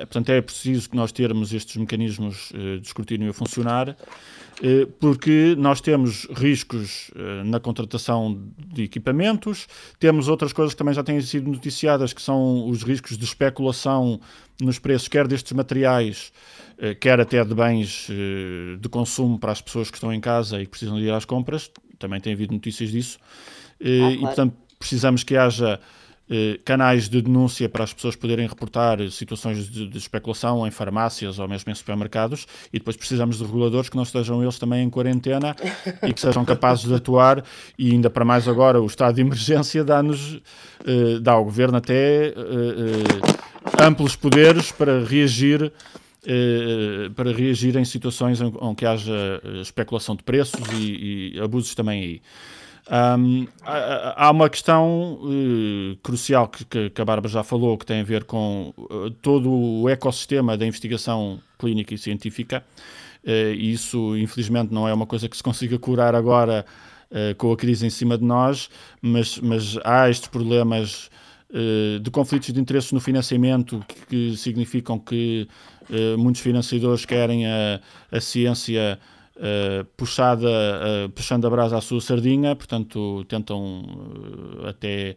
Portanto, 0.00 0.30
é 0.30 0.40
preciso 0.40 0.90
que 0.90 0.96
nós 0.96 1.12
termos 1.12 1.52
estes 1.52 1.76
mecanismos 1.76 2.52
de 2.52 2.86
escrutínio 2.86 3.30
a 3.30 3.32
funcionar. 3.32 3.96
Eh, 4.62 4.86
porque 5.00 5.56
nós 5.58 5.80
temos 5.80 6.26
riscos 6.30 7.10
eh, 7.16 7.42
na 7.44 7.58
contratação 7.58 8.40
de 8.56 8.84
equipamentos, 8.84 9.66
temos 9.98 10.28
outras 10.28 10.52
coisas 10.52 10.72
que 10.72 10.78
também 10.78 10.94
já 10.94 11.02
têm 11.02 11.20
sido 11.20 11.50
noticiadas, 11.50 12.12
que 12.12 12.22
são 12.22 12.68
os 12.68 12.84
riscos 12.84 13.18
de 13.18 13.24
especulação 13.24 14.20
nos 14.60 14.78
preços, 14.78 15.08
quer 15.08 15.26
destes 15.26 15.52
materiais, 15.52 16.32
quer 17.00 17.20
até 17.20 17.44
de 17.44 17.54
bens 17.54 18.08
de 18.78 18.88
consumo 18.88 19.38
para 19.38 19.50
as 19.50 19.60
pessoas 19.60 19.90
que 19.90 19.96
estão 19.96 20.12
em 20.12 20.20
casa 20.20 20.60
e 20.60 20.64
que 20.64 20.70
precisam 20.70 20.96
de 20.96 21.04
ir 21.04 21.10
às 21.10 21.24
compras, 21.24 21.70
também 21.98 22.20
tem 22.20 22.32
havido 22.32 22.52
notícias 22.52 22.90
disso, 22.90 23.18
ah, 23.80 23.84
claro. 23.84 24.12
e 24.12 24.18
portanto 24.18 24.56
precisamos 24.78 25.24
que 25.24 25.36
haja 25.36 25.80
canais 26.64 27.08
de 27.08 27.20
denúncia 27.20 27.68
para 27.68 27.84
as 27.84 27.92
pessoas 27.92 28.16
poderem 28.16 28.46
reportar 28.46 28.98
situações 29.10 29.68
de, 29.68 29.86
de, 29.86 29.98
especulação 29.98 30.66
em 30.66 30.70
farmácias 30.70 31.38
ou 31.38 31.46
mesmo 31.46 31.70
em 31.70 31.74
supermercados 31.74 32.46
e 32.72 32.78
depois 32.78 32.96
precisamos 32.96 33.38
de 33.38 33.44
reguladores 33.44 33.88
que 33.88 33.96
não 33.96 34.02
estejam 34.02 34.42
eles 34.42 34.58
também 34.58 34.82
em 34.82 34.90
quarentena 34.90 35.54
e 36.02 36.12
que 36.12 36.20
sejam 36.20 36.44
capazes 36.44 36.86
de 36.86 36.94
atuar 36.94 37.44
e 37.78 37.92
ainda 37.92 38.08
para 38.08 38.24
mais 38.24 38.48
agora 38.48 38.80
o 38.80 38.86
estado 38.86 39.16
de 39.16 39.20
emergência 39.20 39.84
dá-nos 39.84 40.40
eh, 40.86 41.18
dá 41.20 41.32
ao 41.32 41.44
governo 41.44 41.76
até 41.76 42.28
eh, 42.28 42.32
eh 42.32 43.84
amplos 43.84 44.16
poderes 44.16 44.72
para 44.72 45.04
reagir 45.04 45.72
eh, 46.26 47.10
para 47.14 47.32
reagir 47.32 47.76
em 47.76 47.84
situações 47.84 48.40
em, 48.40 48.46
em 48.46 48.74
que 48.74 48.86
haja 48.86 49.40
especulação 49.60 50.16
de 50.16 50.22
preços 50.22 50.62
e, 50.72 51.34
e 51.34 51.40
abusos 51.40 51.74
também 51.74 52.02
aí. 52.02 52.22
Um, 52.90 53.46
há, 53.64 54.30
uma 54.30 54.50
questão 54.50 55.18
uh, 55.22 55.96
crucial 56.02 56.48
que, 56.48 56.90
que, 56.90 57.00
a 57.00 57.04
Bárbara 57.04 57.32
já 57.32 57.44
falou, 57.44 57.78
que 57.78 57.86
tem 57.86 58.00
a 58.00 58.04
ver 58.04 58.24
com 58.24 58.74
uh, 58.76 59.10
todo 59.10 59.50
o 59.50 59.88
ecossistema 59.88 60.56
da 60.56 60.66
investigação 60.66 61.40
clínica 61.58 61.94
e 61.94 61.98
científica. 61.98 62.64
Uh, 63.24 63.54
e 63.54 63.72
isso, 63.72 64.16
infelizmente, 64.16 64.74
não 64.74 64.88
é 64.88 64.92
uma 64.92 65.06
coisa 65.06 65.28
que 65.28 65.36
se 65.36 65.42
consiga 65.42 65.78
curar 65.78 66.14
agora 66.14 66.64
com 67.36 67.52
a 67.52 67.56
crise 67.58 67.84
em 67.84 67.90
cima 67.90 68.16
de 68.16 68.24
nós, 68.24 68.70
mas, 69.02 69.38
mas 69.38 69.76
há 69.84 70.08
estes 70.08 70.30
problemas 70.30 71.10
de 72.02 72.10
conflitos 72.10 72.50
de 72.54 72.58
interesses 72.58 72.90
no 72.90 73.00
financiamento 73.00 73.84
que, 73.86 74.06
que 74.06 74.36
significam 74.38 74.98
que 74.98 75.46
muitos 76.16 76.40
financiadores 76.40 77.04
querem 77.04 77.46
a, 77.46 77.82
a 78.10 78.18
ciência 78.18 78.98
uh, 79.42 79.84
puxada, 79.96 80.48
uh, 80.48 81.08
puxando 81.10 81.46
a 81.46 81.50
brasa 81.50 81.76
à 81.76 81.80
sua 81.80 82.00
sardinha, 82.00 82.54
portanto 82.54 83.24
tentam 83.24 83.82
uh, 83.82 84.68
até 84.68 85.16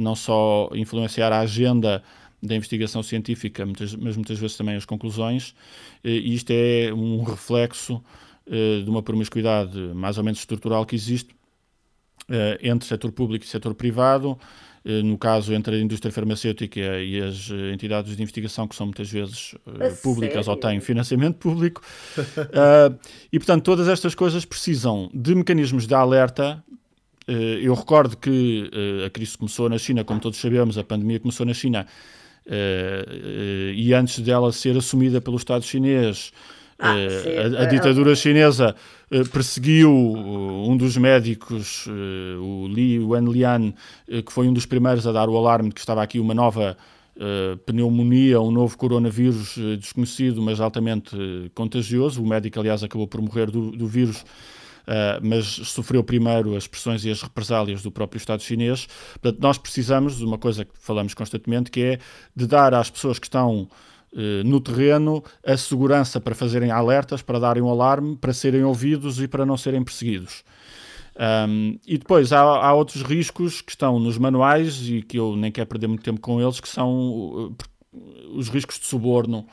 não 0.00 0.16
só 0.16 0.68
influenciar 0.74 1.32
a 1.32 1.38
agenda 1.38 2.02
da 2.42 2.56
investigação 2.56 3.04
científica, 3.04 3.64
muitas, 3.64 3.94
mas 3.94 4.16
muitas 4.16 4.36
vezes 4.36 4.56
também 4.56 4.74
as 4.74 4.84
conclusões, 4.84 5.54
e 6.02 6.34
isto 6.34 6.50
é 6.50 6.92
um 6.92 7.22
reflexo 7.22 8.02
de 8.48 8.90
uma 8.90 9.00
promiscuidade 9.00 9.78
mais 9.94 10.18
ou 10.18 10.24
menos 10.24 10.40
estrutural 10.40 10.84
que 10.84 10.96
existe 10.96 11.32
entre 12.60 12.88
setor 12.88 13.12
público 13.12 13.44
e 13.44 13.48
setor 13.48 13.72
privado, 13.76 14.36
eh, 14.36 14.44
no 14.84 15.18
caso 15.18 15.52
entre 15.52 15.76
a 15.76 15.78
indústria 15.78 16.10
farmacêutica 16.10 16.80
e 16.80 17.20
as 17.20 17.50
eh, 17.50 17.72
entidades 17.72 18.16
de 18.16 18.22
investigação, 18.22 18.66
que 18.66 18.74
são 18.74 18.86
muitas 18.86 19.10
vezes 19.10 19.52
uh, 19.66 20.02
públicas 20.02 20.46
sério? 20.46 20.50
ou 20.50 20.56
têm 20.56 20.80
financiamento 20.80 21.36
público. 21.38 21.82
uh, 22.18 22.98
e, 23.30 23.38
portanto, 23.38 23.62
todas 23.62 23.88
estas 23.88 24.14
coisas 24.14 24.44
precisam 24.44 25.10
de 25.12 25.34
mecanismos 25.34 25.86
de 25.86 25.94
alerta. 25.94 26.64
Uh, 27.28 27.32
eu 27.60 27.74
recordo 27.74 28.16
que 28.16 28.70
a 29.04 29.10
crise 29.10 29.36
começou 29.36 29.68
na 29.68 29.76
China, 29.76 30.02
como 30.02 30.18
todos 30.18 30.40
sabemos, 30.40 30.78
a 30.78 30.84
pandemia 30.84 31.20
começou 31.20 31.44
na 31.44 31.52
China, 31.54 31.86
e 33.76 33.94
antes 33.94 34.18
dela 34.20 34.50
ser 34.50 34.76
assumida 34.76 35.20
pelo 35.20 35.36
Estado 35.36 35.62
chinês, 35.62 36.32
ah, 36.80 36.94
a, 37.58 37.62
a, 37.62 37.66
ditadura 37.66 38.14
chinesa 38.16 38.74
eh, 39.10 39.22
perseguiu 39.24 39.92
um 39.92 40.74
dos 40.78 40.96
médicos, 40.96 41.86
eh, 41.86 42.38
o 42.38 42.66
Li 42.68 42.98
Wenlian, 42.98 43.74
eh, 44.08 44.22
que 44.22 44.32
foi 44.32 44.48
um 44.48 44.52
dos 44.52 44.64
primeiros 44.64 45.06
a 45.06 45.12
dar 45.12 45.28
o 45.28 45.36
alarme 45.36 45.68
de 45.68 45.74
que 45.74 45.80
estava 45.80 46.02
aqui 46.02 46.18
uma 46.18 46.34
nova 46.34 46.76
pneumonia, 47.66 48.40
um 48.40 48.50
novo 48.50 48.78
coronavírus 48.78 49.58
desconhecido, 49.78 50.40
mas 50.40 50.58
altamente 50.58 51.14
contagioso. 51.54 52.22
O 52.22 52.26
médico, 52.26 52.58
aliás, 52.58 52.82
acabou 52.82 53.06
por 53.06 53.20
morrer 53.20 53.50
do, 53.50 53.72
do 53.72 53.86
vírus. 53.86 54.24
Uh, 54.80 55.20
mas 55.22 55.44
sofreu 55.44 56.02
primeiro 56.02 56.56
as 56.56 56.66
pressões 56.66 57.04
e 57.04 57.10
as 57.10 57.20
represálias 57.20 57.82
do 57.82 57.90
próprio 57.92 58.16
Estado 58.16 58.42
chinês. 58.42 58.88
Portanto, 59.20 59.38
nós 59.40 59.58
precisamos 59.58 60.16
de 60.16 60.24
uma 60.24 60.38
coisa 60.38 60.64
que 60.64 60.72
falamos 60.80 61.12
constantemente, 61.12 61.70
que 61.70 61.80
é 61.80 61.98
de 62.34 62.46
dar 62.46 62.72
às 62.72 62.88
pessoas 62.88 63.18
que 63.18 63.26
estão 63.26 63.68
eh, 63.70 63.89
no 64.44 64.60
terreno 64.60 65.22
a 65.46 65.56
segurança 65.56 66.20
para 66.20 66.34
fazerem 66.34 66.70
alertas, 66.70 67.22
para 67.22 67.38
darem 67.38 67.62
um 67.62 67.68
alarme, 67.68 68.16
para 68.16 68.32
serem 68.32 68.64
ouvidos 68.64 69.20
e 69.20 69.28
para 69.28 69.46
não 69.46 69.56
serem 69.56 69.84
perseguidos. 69.84 70.42
Um, 71.20 71.78
e 71.86 71.98
depois 71.98 72.32
há, 72.32 72.40
há, 72.40 72.72
outros 72.72 73.02
riscos 73.02 73.60
que 73.60 73.72
estão 73.72 73.98
nos 73.98 74.16
manuais 74.16 74.88
e 74.88 75.02
que 75.02 75.18
eu 75.18 75.36
nem 75.36 75.52
quero 75.52 75.66
perder 75.66 75.86
muito 75.86 76.02
tempo 76.02 76.18
com 76.18 76.40
eles, 76.40 76.60
que 76.60 76.68
são 76.68 76.90
uh, 76.90 77.56
os 78.34 78.48
riscos 78.48 78.78
de 78.78 78.86
suborno 78.86 79.46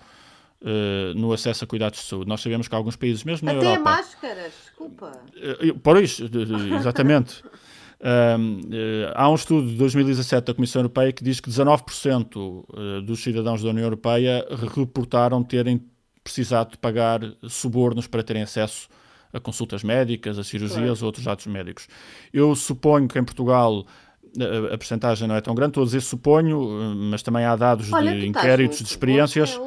uh, 0.62 1.13
no 1.13 1.34
acesso 1.34 1.65
a 1.65 1.67
cuidados 1.67 2.00
de 2.00 2.06
saúde. 2.06 2.30
Nós 2.30 2.39
sabemos 2.39 2.70
que 2.70 2.76
alguns 2.76 2.96
países, 2.96 3.26
mesmo 3.26 3.46
na 3.48 3.52
Até 3.52 3.60
Europa... 3.60 3.89
Até 3.89 4.02
máscaras, 4.02 4.54
desculpa. 4.63 5.12
Uh, 5.62 5.78
por 5.80 6.02
isso, 6.02 6.30
exatamente. 6.80 7.43
Um, 8.00 8.60
uh, 8.60 9.12
há 9.16 9.28
um 9.28 9.34
estudo 9.34 9.70
de 9.70 9.76
2017 9.76 10.46
da 10.46 10.54
Comissão 10.54 10.82
Europeia 10.82 11.12
que 11.12 11.24
diz 11.24 11.40
que 11.40 11.50
19% 11.50 12.66
eh, 12.72 13.02
dos 13.02 13.24
cidadãos 13.24 13.64
da 13.64 13.70
União 13.70 13.86
Europeia 13.86 14.46
reportaram 14.76 15.44
terem 15.44 15.84
precisado 16.24 16.72
de 16.72 16.78
pagar 16.78 17.22
subornos 17.50 18.06
para 18.06 18.22
terem 18.22 18.44
acesso 18.44 18.88
a 19.34 19.40
consultas 19.40 19.84
médicas, 19.84 20.38
a 20.38 20.44
cirurgias 20.44 21.02
ou 21.02 21.08
outros 21.08 21.28
atos 21.28 21.48
médicos. 21.48 21.88
Eu 22.32 22.56
suponho 22.56 23.08
que 23.08 23.18
em 23.18 23.24
Portugal 23.24 23.86
a, 24.40 24.44
eh, 24.44 24.74
a 24.76 24.78
percentagem 24.78 25.28
não 25.28 25.36
é 25.36 25.42
tão 25.42 25.56
grande, 25.56 25.72
estou 25.72 25.84
a 25.84 25.86
dizer 25.86 26.02
suponho, 26.02 26.96
mas 27.10 27.24
também 27.24 27.46
há 27.46 27.56
dados 27.56 27.92
Olha, 27.92 28.12
de 28.12 28.28
inquéritos, 28.28 28.78
de 28.80 28.86
experiências. 28.86 29.60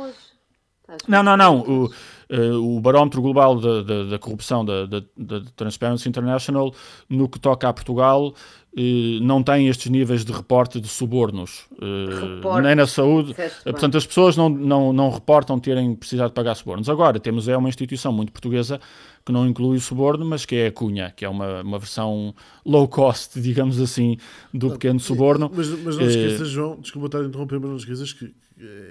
Não, 1.06 1.22
não, 1.22 1.36
não. 1.36 1.60
O, 1.60 1.84
uh, 1.86 2.76
o 2.76 2.80
barómetro 2.80 3.20
global 3.20 3.60
da, 3.60 3.82
da, 3.82 4.04
da 4.04 4.18
corrupção 4.18 4.64
da, 4.64 4.86
da, 4.86 5.02
da, 5.16 5.40
Transparency 5.56 6.08
International, 6.08 6.74
no 7.08 7.28
que 7.28 7.38
toca 7.38 7.68
a 7.68 7.72
Portugal, 7.72 8.28
uh, 8.28 9.20
não 9.22 9.42
tem 9.42 9.68
estes 9.68 9.90
níveis 9.90 10.24
de 10.24 10.32
reporte 10.32 10.80
de 10.80 10.88
subornos, 10.88 11.66
uh, 11.72 12.60
nem 12.62 12.74
na 12.74 12.86
saúde. 12.86 13.34
Portanto, 13.64 13.96
as 13.96 14.06
pessoas 14.06 14.36
não, 14.36 14.48
não, 14.48 14.92
não 14.92 15.10
reportam 15.10 15.58
terem 15.58 15.94
precisado 15.94 16.32
pagar 16.32 16.54
subornos. 16.54 16.88
Agora, 16.88 17.18
temos 17.18 17.48
é 17.48 17.56
uma 17.56 17.68
instituição 17.68 18.12
muito 18.12 18.32
portuguesa 18.32 18.80
que 19.24 19.32
não 19.32 19.46
inclui 19.46 19.76
o 19.76 19.80
suborno, 19.80 20.24
mas 20.24 20.46
que 20.46 20.56
é 20.56 20.66
a 20.68 20.72
cunha, 20.72 21.12
que 21.14 21.24
é 21.24 21.28
uma, 21.28 21.60
uma 21.62 21.78
versão 21.78 22.34
low 22.64 22.88
cost, 22.88 23.38
digamos 23.40 23.80
assim, 23.80 24.16
do 24.52 24.70
pequeno 24.70 24.98
suborno. 24.98 25.50
Mas, 25.54 25.68
mas 25.68 25.96
não 25.96 26.06
esqueças, 26.06 26.48
João, 26.48 26.78
desculpa 26.80 27.06
estar 27.06 27.20
a 27.20 27.24
interromper, 27.24 27.60
mas 27.60 27.70
não 27.70 27.76
esqueças 27.76 28.12
que 28.12 28.32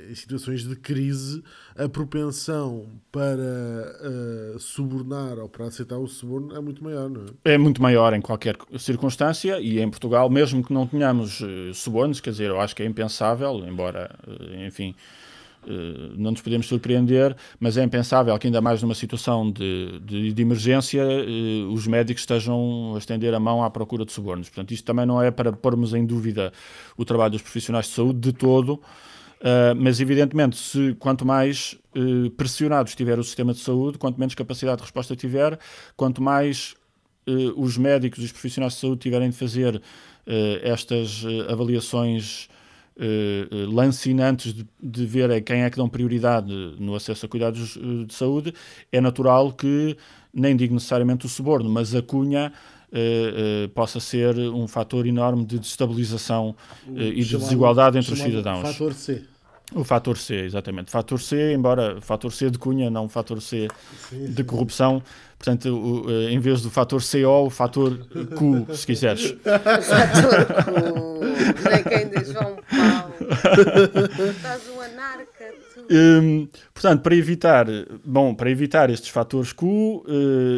em 0.10 0.16
situações 0.16 0.64
de 0.64 0.76
crise 0.76 1.44
a 1.76 1.88
propensão 1.88 2.88
para 3.12 3.40
uh, 4.56 4.60
subornar 4.60 5.38
ou 5.38 5.48
para 5.48 5.66
aceitar 5.66 5.98
o 5.98 6.08
suborno 6.08 6.56
é 6.56 6.60
muito 6.60 6.84
maior, 6.84 7.10
não 7.10 7.22
é? 7.44 7.54
É 7.54 7.58
muito 7.58 7.82
maior 7.82 8.14
em 8.14 8.22
qualquer 8.22 8.58
circunstância 8.78 9.60
e 9.60 9.80
em 9.80 9.90
Portugal, 9.90 10.30
mesmo 10.30 10.64
que 10.64 10.74
não 10.74 10.88
tenhamos 10.88 11.42
uh, 11.42 11.74
subornos, 11.74 12.20
quer 12.20 12.32
dizer, 12.32 12.50
eu 12.50 12.60
acho 12.60 12.76
que 12.76 12.84
é 12.84 12.86
impensável, 12.86 13.66
embora, 13.68 14.16
uh, 14.28 14.66
enfim, 14.66 14.96
não 16.18 16.32
nos 16.32 16.42
podemos 16.42 16.68
surpreender, 16.68 17.36
mas 17.60 17.76
é 17.76 17.84
impensável 17.84 18.36
que 18.40 18.48
ainda 18.48 18.62
mais 18.62 18.82
numa 18.82 18.96
situação 18.96 19.52
de, 19.52 20.00
de, 20.00 20.34
de 20.34 20.42
emergência 20.42 21.04
os 21.70 21.86
médicos 21.86 22.22
estejam 22.22 22.94
a 22.96 22.98
estender 22.98 23.34
a 23.34 23.40
mão 23.42 23.62
à 23.62 23.70
procura 23.70 24.06
de 24.06 24.12
subornos. 24.14 24.48
Portanto, 24.48 24.72
isto 24.72 24.86
também 24.86 25.06
não 25.06 25.22
é 25.22 25.30
para 25.30 25.52
pormos 25.52 25.94
em 25.94 26.06
dúvida 26.06 26.54
o 26.98 27.04
trabalho 27.04 27.34
dos 27.34 27.42
profissionais 27.42 27.88
de 27.88 27.92
saúde 27.92 28.20
de 28.20 28.34
todo, 28.34 28.82
Uh, 29.40 29.74
mas, 29.78 30.02
evidentemente, 30.02 30.58
se 30.58 30.96
quanto 31.00 31.26
mais 31.26 31.78
uh, 31.96 32.30
pressionado 32.32 32.90
estiver 32.90 33.18
o 33.18 33.24
sistema 33.24 33.54
de 33.54 33.60
saúde, 33.60 33.98
quanto 33.98 34.20
menos 34.20 34.36
capacidade 34.36 34.78
de 34.78 34.84
resposta 34.84 35.16
tiver, 35.16 35.58
quanto 35.96 36.22
mais 36.22 36.76
uh, 37.26 37.62
os 37.62 37.78
médicos 37.78 38.20
e 38.20 38.26
os 38.26 38.32
profissionais 38.34 38.74
de 38.74 38.80
saúde 38.80 39.00
tiverem 39.00 39.30
de 39.30 39.36
fazer 39.36 39.82
estas 40.62 41.24
avaliações 41.48 42.50
lancinantes 43.68 44.54
de, 44.54 44.68
de 44.80 45.04
ver 45.04 45.42
quem 45.42 45.64
é 45.64 45.70
que 45.72 45.78
dão 45.78 45.90
prioridade 45.90 46.54
no 46.78 46.94
acesso 46.94 47.26
a 47.26 47.30
cuidados 47.30 47.80
de 48.06 48.14
saúde, 48.14 48.54
é 48.92 49.02
natural 49.02 49.52
que, 49.52 49.98
nem 50.32 50.56
digo 50.56 50.76
necessariamente 50.76 51.26
o 51.26 51.30
suborno, 51.30 51.68
mas 51.68 51.96
a 51.96 52.04
cunha 52.04 52.54
Uh, 52.92 53.66
uh, 53.66 53.70
possa 53.70 54.00
ser 54.00 54.36
um 54.40 54.68
fator 54.68 55.06
enorme 55.06 55.46
de 55.46 55.60
destabilização 55.60 56.56
uh, 56.88 57.00
e 57.00 57.24
de 57.24 57.38
desigualdade 57.38 58.00
entre 58.00 58.14
os 58.14 58.20
cidadãos. 58.20 58.68
Fator 58.68 58.94
C. 58.94 59.24
O 59.76 59.84
fator 59.84 60.18
C, 60.18 60.34
exatamente. 60.46 60.90
Fator 60.90 61.20
C, 61.20 61.54
embora 61.54 62.02
fator 62.02 62.32
C 62.32 62.50
de 62.50 62.58
cunha, 62.58 62.90
não 62.90 63.08
fator 63.08 63.40
C 63.40 63.68
sim, 64.10 64.26
de 64.26 64.44
corrupção. 64.44 65.04
Portanto, 65.38 65.70
o, 65.70 66.12
em 66.30 66.40
vez 66.40 66.64
do 66.64 66.72
fator 66.72 67.00
CO, 67.00 67.46
o 67.46 67.50
fator 67.52 67.96
Q, 68.36 68.76
se 68.76 68.88
quiseres. 68.88 69.36
fator 69.44 70.46
Q. 70.64 71.70
Nem 71.70 71.84
quem 71.84 72.10
diz 72.10 72.30
João 72.30 72.56
Paulo. 72.56 73.14
Estás 74.32 74.68
um 74.76 74.82
anarca. 74.82 75.30
Um, 75.92 76.48
portanto, 76.72 77.02
para 77.02 77.16
evitar, 77.16 77.66
bom, 78.06 78.36
para 78.36 78.52
evitar 78.52 78.92
estes 78.92 79.10
fatores 79.10 79.52
Q 79.52 79.66
uh, 79.66 80.04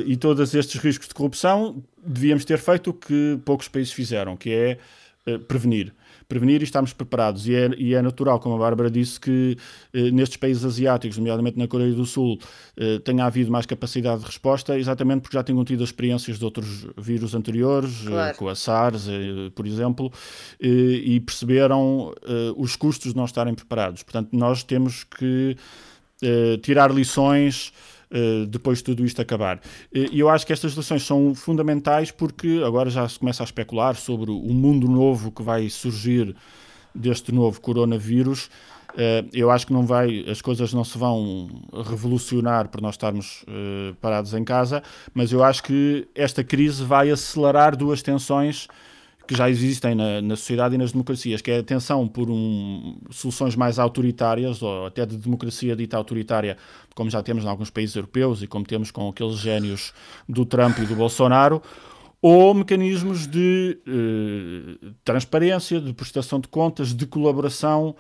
e 0.06 0.18
todos 0.18 0.54
estes 0.54 0.80
riscos 0.82 1.08
de 1.08 1.14
corrupção, 1.14 1.82
devíamos 2.06 2.46
ter 2.46 2.58
feito 2.58 2.90
o 2.90 2.94
que 2.94 3.40
poucos 3.46 3.68
países 3.68 3.94
fizeram, 3.94 4.36
que 4.36 4.52
é 4.52 4.78
uh, 5.28 5.40
prevenir 5.40 5.94
prevenir 6.32 6.62
e 6.62 6.64
estarmos 6.64 6.94
preparados. 6.94 7.46
E 7.46 7.54
é, 7.54 7.70
e 7.78 7.94
é 7.94 8.02
natural, 8.02 8.40
como 8.40 8.56
a 8.56 8.58
Bárbara 8.58 8.90
disse, 8.90 9.20
que 9.20 9.58
eh, 9.94 10.12
nestes 10.12 10.38
países 10.38 10.64
asiáticos, 10.64 11.18
nomeadamente 11.18 11.60
na 11.60 11.68
Coreia 11.68 11.92
do 11.92 12.06
Sul, 12.06 12.40
eh, 12.78 13.00
tenha 13.00 13.26
havido 13.26 13.52
mais 13.52 13.66
capacidade 13.66 14.22
de 14.22 14.28
resposta, 14.28 14.80
exatamente 14.80 15.24
porque 15.24 15.36
já 15.36 15.44
tinham 15.44 15.66
tido 15.66 15.84
experiências 15.84 16.40
de 16.40 16.46
outros 16.46 16.88
vírus 16.98 17.36
anteriores, 17.36 18.04
claro. 18.08 18.38
com 18.38 18.48
a 18.48 18.56
SARS, 18.56 19.08
por 19.54 19.68
exemplo, 19.68 20.10
e 20.60 21.20
perceberam 21.20 22.14
os 22.56 22.78
custos 22.78 23.12
de 23.12 23.18
não 23.18 23.26
estarem 23.26 23.54
preparados. 23.54 24.04
Portanto, 24.04 24.30
nós 24.32 24.64
temos 24.64 25.04
que 25.04 25.58
tirar 26.62 26.92
lições 26.94 27.74
eh, 27.74 28.01
depois 28.50 28.80
de 28.80 28.84
tudo 28.86 29.06
isto 29.06 29.22
acabar. 29.22 29.62
E 29.94 30.20
eu 30.20 30.30
acho 30.30 30.46
que 30.46 30.54
estas 30.54 30.74
lições 30.74 31.04
são 31.04 31.34
fundamentais 31.34 32.12
porque 32.12 32.62
agora 32.66 32.90
já 32.90 33.08
se 33.08 33.20
começa 33.20 33.44
a 33.44 33.46
especular 33.46 33.96
sobre 33.96 34.32
o 34.32 34.54
mundo 34.54 34.88
novo 34.88 35.32
que 35.32 35.42
vai 35.42 35.70
surgir 35.70 36.36
deste 36.94 37.32
novo 37.32 37.62
coronavírus. 37.62 38.50
Uh, 38.92 39.24
eu 39.32 39.50
acho 39.50 39.68
que 39.68 39.72
não 39.72 39.86
vai, 39.86 40.26
as 40.30 40.42
coisas 40.42 40.74
não 40.74 40.84
se 40.84 40.98
vão 40.98 41.48
revolucionar 41.90 42.68
por 42.68 42.82
nós 42.82 42.96
estarmos 42.96 43.46
parados 44.02 44.34
em 44.34 44.44
casa, 44.44 44.84
mas 45.14 45.32
eu 45.32 45.44
acho 45.44 45.64
que 45.64 46.08
esta 46.14 46.44
crise 46.44 46.84
vai 46.84 47.10
acelerar 47.10 47.76
duas 47.76 48.02
tensões 48.02 48.68
que 49.32 49.38
já 49.38 49.50
existem 49.50 49.96
na, 49.96 50.22
na, 50.22 50.36
sociedade 50.36 50.76
e 50.76 50.78
nas 50.78 50.92
democracias, 50.92 51.42
que 51.42 51.50
é 51.50 51.60
a 51.60 51.64
tensão 51.64 52.06
por 52.06 52.30
um, 52.30 52.98
soluções 53.10 53.56
mais 53.56 53.80
autoritárias, 53.80 54.62
ou 54.62 54.86
até 54.86 55.06
de 55.06 55.16
democracia 55.16 55.74
dita 55.74 55.96
autoritária, 55.96 56.58
como 56.94 57.10
já 57.10 57.24
temos 57.24 57.46
em 57.46 57.48
alguns 57.48 57.70
países 57.70 57.96
europeus 57.96 58.44
e 58.44 58.48
como 58.48 58.66
temos 58.66 58.92
com 58.92 59.08
aqueles 59.08 59.38
génios 59.38 59.94
do 60.28 60.46
Trump 60.46 60.80
e 60.80 60.86
do 60.86 60.98
Bolsonaro, 60.98 61.62
ou 62.22 62.54
mecanismos 62.54 63.26
de 63.26 63.80
eh, 63.88 64.90
transparência, 65.06 65.80
de 65.80 65.94
prestação 65.94 66.38
de 66.38 66.50
contas, 66.50 66.94
de 66.94 67.06
colaboração 67.06 67.96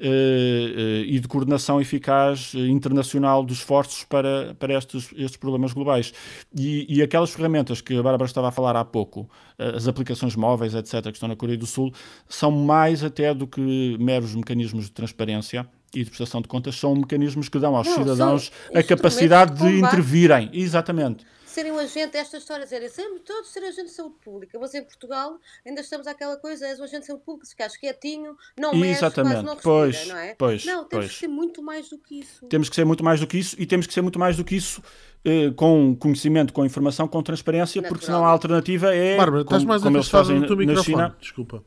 e 0.00 1.18
de 1.20 1.28
coordenação 1.28 1.80
eficaz 1.80 2.52
eh, 2.54 2.58
internacional 2.68 3.44
dos 3.44 3.58
esforços 3.58 4.04
para, 4.04 4.54
para 4.58 4.76
estes, 4.76 5.10
estes 5.16 5.36
problemas 5.36 5.72
globais. 5.72 6.12
E, 6.56 6.86
e 6.88 7.02
aquelas 7.02 7.30
ferramentas 7.30 7.80
que 7.80 7.96
a 7.96 8.02
Bárbara 8.02 8.26
estava 8.26 8.48
a 8.48 8.50
falar 8.50 8.76
há 8.76 8.84
pouco, 8.84 9.28
as 9.58 9.86
aplicações 9.86 10.34
móveis, 10.34 10.74
etc., 10.74 11.02
que 11.02 11.10
estão 11.10 11.28
na 11.28 11.36
Coreia 11.36 11.58
do 11.58 11.66
Sul, 11.66 11.92
são 12.28 12.50
mais 12.50 13.04
até 13.04 13.34
do 13.34 13.46
que 13.46 13.96
meros 14.00 14.34
mecanismos 14.34 14.86
de 14.86 14.92
transparência 14.92 15.66
e 15.94 16.04
de 16.04 16.06
prestação 16.06 16.40
de 16.40 16.48
contas, 16.48 16.76
são 16.76 16.94
mecanismos 16.94 17.48
que 17.48 17.58
dão 17.58 17.76
aos 17.76 17.86
Não, 17.86 17.94
cidadãos 17.94 18.50
a 18.74 18.82
capacidade 18.82 19.54
de, 19.54 19.70
de 19.70 19.78
intervirem. 19.80 20.48
Exatamente 20.52 21.24
serem 21.50 21.72
um 21.72 21.78
agente, 21.78 22.16
estas 22.16 22.42
histórias 22.42 22.72
eram 22.72 22.88
sempre 22.88 23.20
todos 23.20 23.50
ser 23.50 23.62
agente 23.64 23.86
de 23.86 23.90
saúde 23.90 24.16
pública, 24.22 24.58
mas 24.58 24.74
em 24.74 24.82
Portugal 24.82 25.38
ainda 25.66 25.80
estamos 25.80 26.06
àquela 26.06 26.36
coisa, 26.36 26.66
és 26.66 26.80
um 26.80 26.84
agente 26.84 27.00
de 27.00 27.06
saúde 27.06 27.24
pública, 27.24 27.46
se 27.46 27.52
ficares 27.52 27.76
quietinho, 27.76 28.36
não 28.58 28.74
mexe, 28.74 28.98
Exatamente. 28.98 29.42
não 29.42 29.54
respira, 29.54 29.62
pois, 29.62 30.06
não 30.06 30.16
é? 30.16 30.34
Pois, 30.34 30.64
não, 30.64 30.84
temos 30.84 31.06
pois. 31.06 31.12
que 31.12 31.18
ser 31.18 31.28
muito 31.28 31.62
mais 31.62 31.88
do 31.88 31.98
que 31.98 32.20
isso. 32.20 32.46
Temos 32.46 32.68
que 32.68 32.76
ser 32.76 32.84
muito 32.84 33.04
mais 33.04 33.20
do 33.20 33.26
que 33.26 33.38
isso 33.38 33.56
e 33.58 33.66
temos 33.66 33.86
que 33.86 33.92
ser 33.92 34.02
muito 34.02 34.18
mais 34.18 34.36
do 34.36 34.44
que 34.44 34.56
isso 34.56 34.82
eh, 35.24 35.50
com 35.56 35.94
conhecimento, 35.96 36.52
com 36.52 36.64
informação, 36.64 37.06
com 37.06 37.22
transparência, 37.22 37.80
Natural. 37.80 37.92
porque 37.92 38.06
senão 38.06 38.24
a 38.24 38.28
alternativa 38.28 38.94
é, 38.94 39.16
Bárbara, 39.16 39.44
como, 39.44 39.66
mais 39.66 39.82
como 39.82 39.96
eles 39.96 40.08
fazem 40.08 40.40
na 40.40 40.82
China. 40.82 41.16
Desculpa. 41.20 41.64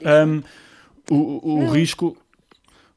Um, 0.00 0.42
o, 1.10 1.64
o 1.64 1.70
risco 1.70 2.16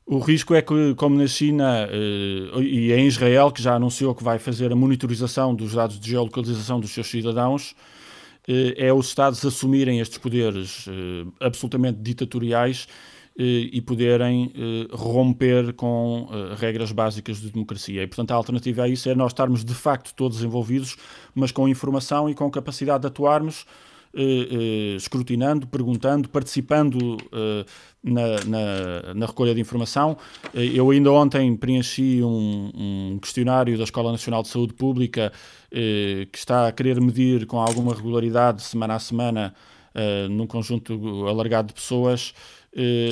o 0.06 0.20
risco 0.20 0.54
é 0.54 0.62
que, 0.62 0.94
como 0.96 1.18
na 1.18 1.26
China 1.26 1.88
uh, 1.88 2.62
e 2.62 2.94
em 2.94 3.08
Israel, 3.08 3.52
que 3.52 3.62
já 3.62 3.74
anunciou 3.74 4.14
que 4.14 4.24
vai 4.24 4.38
fazer 4.38 4.72
a 4.72 4.76
monitorização 4.76 5.56
dos 5.56 5.74
dados 5.74 6.00
de 6.00 6.12
geolocalização 6.12 6.80
dos 6.80 6.92
seus 6.92 7.08
cidadãos, 7.08 7.72
uh, 7.72 8.74
é 8.78 8.94
os 8.94 9.08
Estados 9.08 9.44
assumirem 9.44 10.00
estes 10.00 10.20
poderes 10.20 10.86
uh, 10.86 11.34
absolutamente 11.40 12.00
ditatoriais 12.02 12.88
e 13.38 13.82
poderem 13.82 14.54
romper 14.94 15.74
com 15.74 16.30
regras 16.56 16.94
básicas 16.94 17.42
de 17.42 17.52
democracia. 17.52 18.02
E, 18.02 18.08
portanto, 18.08 18.32
a 18.32 18.36
alternativa 18.36 18.84
a 18.84 18.88
isso 18.88 19.10
é 19.10 19.14
nós 19.14 19.34
estarmos 19.34 19.66
de 19.66 19.74
facto 19.74 20.14
todos 20.16 20.42
envolvidos, 20.42 20.96
mas 21.34 21.52
com 21.52 21.68
informação 21.68 22.30
e 22.30 22.34
com 22.34 22.50
capacidade 22.50 23.02
de 23.02 23.08
atuarmos 23.08 23.66
eh, 23.66 23.66
eh, 23.66 23.95
escrutinando, 24.96 25.68
perguntando, 25.68 26.30
participando 26.30 27.18
eh, 27.32 27.66
na, 28.04 28.22
na, 28.46 29.14
na, 29.14 29.26
recolha 29.26 29.54
de 29.54 29.60
informação. 29.60 30.18
eu 30.54 30.90
ainda 30.92 31.12
ontem 31.12 31.56
preenchi 31.56 32.22
um, 32.24 32.72
um, 32.76 33.20
questionário 33.20 33.78
da 33.78 33.84
Escola 33.84 34.12
Nacional 34.12 34.42
de 34.44 34.50
Saúde 34.50 34.74
Pública 34.74 35.32
que 36.32 36.38
está 36.38 36.68
a 36.68 36.72
querer 36.72 37.02
medir 37.02 37.46
com 37.46 37.60
alguma 37.60 37.94
regularidade, 37.94 38.62
semana 38.62 38.96
a 38.96 39.00
semana, 39.00 39.54
num 40.30 40.48
conjunto 40.48 41.28
alargado 41.28 41.68
de 41.68 41.74
pessoas, 41.74 42.34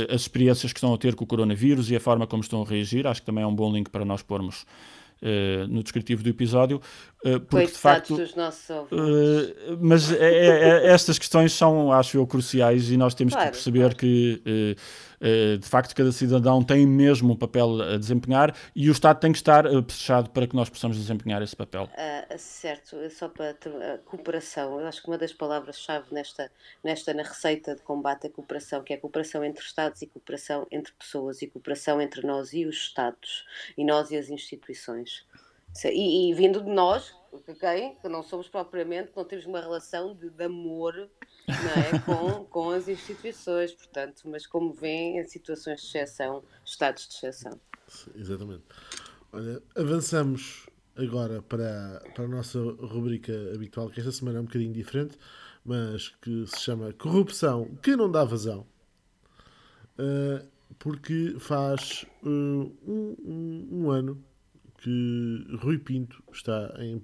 as 0.09 0.21
experiências 0.21 0.71
que 0.71 0.77
estão 0.77 0.93
a 0.93 0.97
ter 0.97 1.13
com 1.13 1.25
o 1.25 1.27
coronavírus 1.27 1.91
e 1.91 1.95
a 1.97 1.99
forma 1.99 2.25
como 2.25 2.41
estão 2.41 2.61
a 2.61 2.65
reagir. 2.65 3.05
Acho 3.05 3.19
que 3.19 3.25
também 3.25 3.43
é 3.43 3.47
um 3.47 3.53
bom 3.53 3.69
link 3.69 3.89
para 3.89 4.05
nós 4.05 4.21
pormos 4.21 4.65
Uh, 5.23 5.65
no 5.69 5.81
descritivo 5.81 6.21
do 6.21 6.27
episódio, 6.27 6.81
uh, 7.23 7.39
porque 7.39 7.67
de 7.67 7.71
facto. 7.71 8.17
Dos 8.17 8.35
nossos 8.35 8.69
uh, 8.69 9.77
mas 9.79 10.11
é, 10.11 10.17
é, 10.17 10.47
é, 10.47 10.87
estas 10.87 11.17
questões 11.17 11.53
são, 11.53 11.93
acho 11.93 12.17
eu, 12.17 12.27
cruciais 12.27 12.91
e 12.91 12.97
nós 12.97 13.15
temos 13.15 13.33
claro, 13.33 13.47
que 13.47 13.55
perceber 13.55 13.79
claro. 13.79 13.95
que 13.95 14.41
eh, 14.45 14.75
de 15.59 15.67
facto, 15.67 15.95
cada 15.95 16.11
cidadão 16.11 16.63
tem 16.63 16.85
mesmo 16.85 17.33
um 17.33 17.35
papel 17.35 17.81
a 17.81 17.97
desempenhar 17.97 18.55
e 18.75 18.89
o 18.89 18.91
Estado 18.91 19.19
tem 19.19 19.31
que 19.31 19.37
estar 19.37 19.65
eh, 19.65 19.83
fechado 19.87 20.29
para 20.29 20.45
que 20.45 20.55
nós 20.55 20.69
possamos 20.69 20.97
desempenhar 20.97 21.41
esse 21.41 21.55
papel. 21.55 21.83
Uh, 21.83 22.37
certo, 22.37 22.97
só 23.09 23.29
para 23.29 23.51
a 23.51 23.97
cooperação, 23.99 24.79
eu 24.79 24.87
acho 24.87 25.01
que 25.01 25.07
uma 25.07 25.17
das 25.17 25.31
palavras-chave 25.31 26.13
nesta, 26.13 26.51
nesta 26.83 27.13
na 27.13 27.23
receita 27.23 27.75
de 27.75 27.81
combate 27.81 28.27
à 28.27 28.29
cooperação, 28.29 28.83
que 28.83 28.93
é 28.93 28.97
cooperação 28.97 29.43
entre 29.43 29.63
Estados 29.63 30.01
e 30.01 30.07
cooperação 30.07 30.67
entre 30.71 30.91
pessoas 30.93 31.41
e 31.41 31.47
cooperação 31.47 32.01
entre 32.01 32.25
nós 32.25 32.53
e 32.53 32.65
os 32.65 32.75
Estados 32.75 33.45
e 33.77 33.85
nós 33.85 34.11
e 34.11 34.17
as 34.17 34.29
instituições. 34.29 35.25
E, 35.85 36.29
e 36.29 36.33
vindo 36.33 36.61
de 36.61 36.69
nós, 36.69 37.15
okay, 37.31 37.95
que 38.01 38.07
não 38.07 38.21
somos 38.21 38.47
propriamente, 38.47 39.11
não 39.15 39.25
temos 39.25 39.45
uma 39.45 39.59
relação 39.59 40.13
de, 40.15 40.29
de 40.29 40.43
amor 40.43 41.09
é? 41.47 41.99
com, 41.99 42.45
com 42.45 42.69
as 42.71 42.87
instituições, 42.87 43.71
portanto, 43.73 44.21
mas 44.25 44.45
como 44.47 44.73
vêem, 44.73 45.19
em 45.19 45.23
situações 45.25 45.81
de 45.81 45.87
exceção, 45.87 46.43
estados 46.65 47.07
de 47.07 47.15
exceção. 47.15 47.59
Exatamente. 48.15 48.63
Olha, 49.31 49.61
avançamos 49.75 50.67
agora 50.95 51.41
para, 51.41 52.01
para 52.13 52.25
a 52.25 52.27
nossa 52.27 52.59
rubrica 52.59 53.33
habitual, 53.53 53.89
que 53.89 53.99
esta 53.99 54.11
semana 54.11 54.37
é 54.37 54.41
um 54.41 54.45
bocadinho 54.45 54.73
diferente, 54.73 55.17
mas 55.65 56.09
que 56.21 56.45
se 56.47 56.59
chama 56.59 56.93
Corrupção 56.93 57.65
que 57.81 57.95
não 57.95 58.11
dá 58.11 58.23
vazão. 58.23 58.65
Uh, 59.97 60.45
porque 60.79 61.35
faz 61.39 62.05
uh, 62.23 62.27
um, 62.29 63.15
um, 63.23 63.67
um, 63.71 63.89
ano 63.91 64.23
que 64.79 65.47
Rui 65.61 65.77
Pinto 65.77 66.21
está 66.31 66.75
em, 66.79 66.99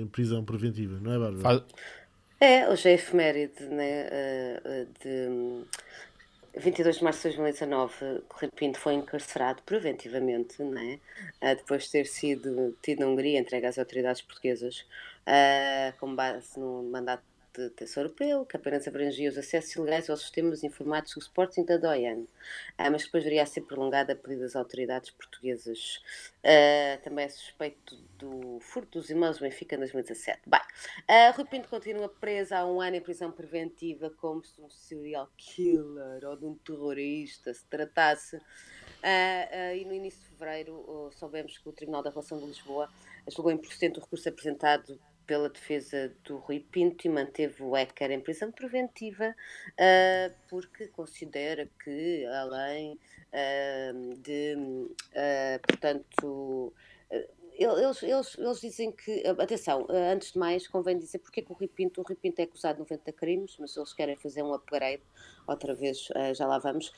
em 0.00 0.06
prisão 0.06 0.44
preventiva, 0.44 0.98
não 1.00 1.12
é, 1.12 1.18
Bárbara? 1.18 1.42
Faz, 1.42 1.62
é, 2.40 2.68
hoje 2.68 2.88
é 2.88 2.94
efeméride 2.94 3.64
né, 3.64 4.08
eh, 4.10 4.60
eh, 4.64 4.86
de 5.02 5.64
22 6.60 6.96
de 6.96 7.04
março 7.04 7.28
de 7.28 7.36
2019, 7.36 8.22
Correio 8.28 8.52
Pinto 8.52 8.78
foi 8.78 8.94
encarcerado 8.94 9.62
preventivamente, 9.62 10.62
né, 10.62 10.98
depois 11.40 11.84
de 11.84 11.92
ter 11.92 12.06
sido 12.06 12.76
tido 12.82 13.00
na 13.00 13.06
Hungria 13.06 13.38
entregue 13.38 13.66
às 13.66 13.78
autoridades 13.78 14.22
portuguesas 14.22 14.84
com 16.00 16.14
base 16.14 16.58
no 16.58 16.82
mandato 16.84 17.22
de 17.68 17.70
Tesouro 17.70 18.08
Europeu, 18.08 18.46
que 18.46 18.56
apenas 18.56 18.88
abrangia 18.88 19.28
os 19.28 19.36
acessos 19.36 19.74
ilegais 19.76 20.08
aos 20.08 20.20
sistemas 20.20 20.64
informáticos 20.64 21.14
do 21.14 21.20
Sporting 21.20 21.64
da 21.64 21.76
DOIAN, 21.76 22.24
ah, 22.78 22.90
mas 22.90 23.04
depois 23.04 23.22
viria 23.22 23.42
a 23.42 23.46
ser 23.46 23.62
prolongada 23.62 24.12
a 24.12 24.16
pedido 24.16 24.42
das 24.42 24.56
autoridades 24.56 25.10
portuguesas. 25.10 26.02
Ah, 26.42 26.98
também 27.02 27.24
é 27.24 27.28
suspeito 27.28 27.96
do 28.18 28.58
furto 28.60 28.98
dos 28.98 29.10
e-mails 29.10 29.38
do 29.38 29.42
Benfica 29.42 29.74
em 29.76 29.78
2017. 29.78 30.42
Bem, 30.46 30.60
uh, 30.60 31.36
Rui 31.36 31.46
Pinto 31.46 31.68
continua 31.68 32.08
preso 32.08 32.54
há 32.54 32.66
um 32.66 32.80
ano 32.80 32.96
em 32.96 33.00
prisão 33.00 33.32
preventiva 33.32 34.10
como 34.10 34.44
se 34.44 34.54
de 34.56 34.62
um 34.62 34.70
serial 34.70 35.30
killer 35.36 36.24
ou 36.24 36.36
de 36.36 36.44
um 36.44 36.54
terrorista 36.54 37.52
se 37.52 37.64
tratasse. 37.66 38.36
Uh, 38.36 39.72
uh, 39.72 39.76
e 39.76 39.84
no 39.86 39.94
início 39.94 40.20
de 40.20 40.26
fevereiro 40.28 40.74
uh, 40.74 41.10
soubemos 41.12 41.56
que 41.56 41.66
o 41.66 41.72
Tribunal 41.72 42.02
da 42.02 42.10
Relação 42.10 42.38
de 42.38 42.44
Lisboa 42.44 42.88
julgou 43.28 43.50
improcedente 43.50 43.98
o 43.98 44.02
recurso 44.02 44.28
apresentado 44.28 45.00
pela 45.30 45.48
defesa 45.48 46.12
do 46.24 46.38
Rui 46.38 46.58
Pinto 46.58 47.06
e 47.06 47.08
manteve 47.08 47.62
o 47.62 47.76
Ecker 47.76 48.10
em 48.10 48.18
prisão 48.18 48.50
preventiva 48.50 49.28
uh, 49.28 50.34
porque 50.48 50.88
considera 50.88 51.70
que, 51.84 52.26
além 52.26 52.94
uh, 52.94 54.16
de, 54.16 54.56
uh, 54.56 55.60
portanto, 55.64 56.74
eles, 57.56 58.02
eles, 58.02 58.38
eles 58.38 58.60
dizem 58.60 58.90
que, 58.90 59.22
atenção, 59.38 59.86
antes 59.88 60.32
de 60.32 60.38
mais, 60.38 60.66
convém 60.66 60.98
dizer 60.98 61.20
porque 61.20 61.38
é 61.38 61.42
que 61.44 61.52
o 61.52 61.54
Rui 61.54 61.68
Pinto, 61.68 62.00
o 62.00 62.04
Rui 62.04 62.16
Pinto 62.16 62.40
é 62.40 62.44
acusado 62.44 62.82
de 62.82 62.90
90 62.90 63.12
crimes, 63.12 63.56
mas 63.60 63.76
eles 63.76 63.92
querem 63.92 64.16
fazer 64.16 64.42
um 64.42 64.52
upgrade 64.52 65.02
outra 65.46 65.74
vez 65.74 66.08
já 66.34 66.46
lá 66.46 66.58
vamos, 66.58 66.90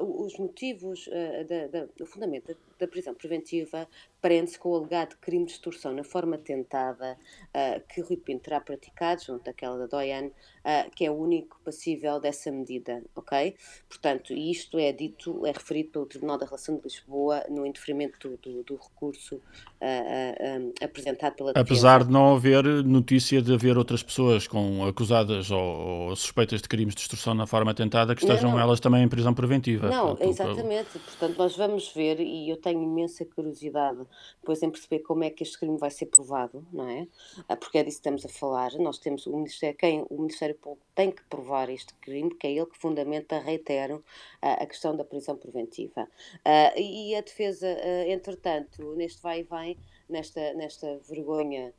os 0.00 0.38
motivos, 0.38 1.10
da, 1.48 1.66
da, 1.66 1.88
o 2.00 2.06
fundamento 2.06 2.56
da, 2.78 2.88
prisão 2.88 3.12
preventiva 3.12 3.86
prende-se 4.24 4.58
com 4.58 4.70
o 4.70 4.76
alegado 4.76 5.16
crime 5.20 5.44
de 5.44 5.52
extorsão 5.52 5.92
na 5.92 6.02
forma 6.02 6.38
tentada 6.38 7.14
uh, 7.48 7.82
que 7.86 8.00
Rui 8.00 8.16
Pinto 8.16 8.44
terá 8.44 8.58
praticado, 8.58 9.22
junto 9.22 9.44
daquela 9.44 9.76
da 9.76 9.86
Doyan, 9.86 10.28
uh, 10.28 10.90
que 10.96 11.04
é 11.04 11.10
o 11.10 11.14
único 11.14 11.60
passível 11.62 12.18
dessa 12.18 12.50
medida, 12.50 13.02
ok? 13.14 13.54
Portanto, 13.86 14.32
isto 14.32 14.78
é 14.78 14.92
dito, 14.92 15.44
é 15.44 15.52
referido 15.52 15.90
pelo 15.90 16.06
Tribunal 16.06 16.38
da 16.38 16.46
Relação 16.46 16.74
de 16.78 16.84
Lisboa 16.84 17.44
no 17.50 17.66
indeferimento 17.66 18.30
do, 18.30 18.38
do, 18.38 18.62
do 18.62 18.76
recurso 18.76 19.34
uh, 19.36 20.72
apresentado 20.82 21.34
pela 21.34 21.52
defesa. 21.52 21.62
Apesar 21.62 22.04
de 22.04 22.10
não 22.10 22.34
haver 22.34 22.64
notícia 22.64 23.42
de 23.42 23.52
haver 23.52 23.76
outras 23.76 24.02
pessoas 24.02 24.46
com 24.48 24.86
acusadas 24.86 25.50
ou, 25.50 25.60
ou 25.60 26.16
suspeitas 26.16 26.62
de 26.62 26.68
crimes 26.68 26.94
de 26.94 27.02
extorsão 27.02 27.34
na 27.34 27.46
forma 27.46 27.74
tentada 27.74 28.14
que 28.14 28.22
estejam 28.22 28.48
não, 28.48 28.56
não. 28.56 28.64
elas 28.64 28.80
também 28.80 29.02
em 29.02 29.08
prisão 29.08 29.34
preventiva. 29.34 29.90
Não, 29.90 30.16
portanto, 30.16 30.30
exatamente. 30.30 30.98
Portanto, 30.98 31.36
nós 31.36 31.54
vamos 31.54 31.92
ver, 31.92 32.20
e 32.20 32.48
eu 32.48 32.56
tenho 32.56 32.82
imensa 32.82 33.22
curiosidade 33.26 33.98
depois 34.40 34.62
em 34.62 34.70
perceber 34.70 35.00
como 35.00 35.24
é 35.24 35.30
que 35.30 35.42
este 35.42 35.58
crime 35.58 35.78
vai 35.78 35.90
ser 35.90 36.06
provado, 36.06 36.66
não 36.72 36.88
é? 36.88 37.06
Ah, 37.48 37.56
porque 37.56 37.78
é 37.78 37.82
disso 37.82 37.96
que 37.98 38.00
estamos 38.00 38.24
a 38.24 38.28
falar. 38.28 38.72
Nós 38.78 38.98
temos 38.98 39.26
o 39.26 39.36
Ministério, 39.36 39.76
quem 39.76 40.06
o 40.10 40.18
Ministério 40.18 40.54
Público 40.54 40.86
tem 40.94 41.10
que 41.10 41.22
provar 41.24 41.68
este 41.70 41.94
crime, 41.94 42.34
que 42.34 42.46
é 42.46 42.52
ele 42.52 42.66
que 42.66 42.78
fundamenta, 42.78 43.38
reitero, 43.38 44.04
a 44.40 44.66
questão 44.66 44.96
da 44.96 45.04
prisão 45.04 45.36
preventiva. 45.36 46.08
Ah, 46.44 46.72
e 46.78 47.14
a 47.14 47.20
defesa, 47.20 47.66
ah, 47.66 48.08
entretanto, 48.08 48.94
neste 48.94 49.20
vai 49.22 49.40
e 49.40 49.42
vem, 49.42 49.78
nesta, 50.08 50.52
nesta 50.54 50.98
vergonha 51.08 51.72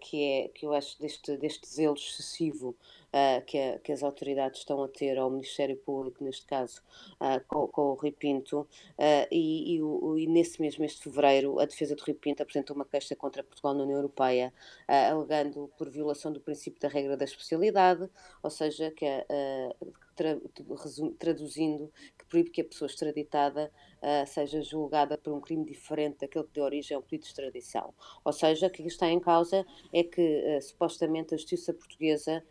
que 0.00 0.22
é 0.22 0.48
que 0.48 0.66
eu 0.66 0.74
acho 0.74 1.00
deste, 1.00 1.36
deste 1.38 1.66
zelo 1.66 1.94
excessivo 1.94 2.76
uh, 3.14 3.44
que, 3.46 3.56
a, 3.56 3.78
que, 3.78 3.92
as 3.92 4.02
autoridades 4.02 4.58
estão 4.58 4.82
a 4.82 4.88
ter 4.88 5.16
ao 5.16 5.30
Ministério 5.30 5.76
Público, 5.76 6.24
neste 6.24 6.44
caso 6.44 6.82
uh, 7.20 7.40
com, 7.46 7.68
com, 7.68 7.82
o 7.82 7.94
Rui 7.94 8.10
Pinto, 8.10 8.66
e, 9.30 9.76
e, 9.76 9.82
o, 9.82 10.18
e, 10.18 10.26
nesse 10.26 10.60
mesmo 10.60 10.80
mês 10.80 10.94
de 10.94 11.02
fevereiro 11.02 11.60
a 11.60 11.64
defesa 11.64 11.94
do 11.94 12.02
Rui 12.02 12.14
Pinto 12.14 12.42
apresentou 12.42 12.74
uma 12.74 12.84
queixa 12.84 13.14
contra 13.14 13.44
Portugal 13.44 13.74
na 13.74 13.84
União 13.84 13.98
Europeia, 13.98 14.52
alegando 14.88 15.70
por 15.78 15.88
violação 15.88 16.32
do 16.32 16.40
princípio 16.40 16.80
da 16.80 16.88
regra 16.88 17.16
da 17.16 17.24
especialidade, 17.24 18.08
ou 18.42 18.50
seja, 18.50 18.90
que 18.90 19.06
tra, 20.16 20.38
traduzindo 21.18 21.92
que 22.18 22.24
proíbe 22.26 22.50
que 22.50 22.60
a 22.62 22.64
pessoa 22.64 22.88
extraditada 22.88 23.70
seja 24.26 24.62
julgada 24.62 25.18
por 25.18 25.32
um 25.32 25.40
crime 25.40 25.64
diferente 25.64 26.18
daquele 26.20 26.44
que 26.44 26.54
deu 26.54 26.64
origem 26.64 26.94
ao 26.96 27.02
pedido 27.02 27.22
de 27.22 27.28
extradição. 27.28 27.94
Ou 28.24 28.32
seja, 28.32 28.66
o 28.66 28.70
que 28.70 28.82
está 28.82 29.08
em 29.08 29.20
causa 29.20 29.66
é 29.92 30.02
que 30.02 30.60
supostamente 30.62 31.34
a 31.34 31.36
justiça 31.36 31.72
portuguesa 31.72 32.42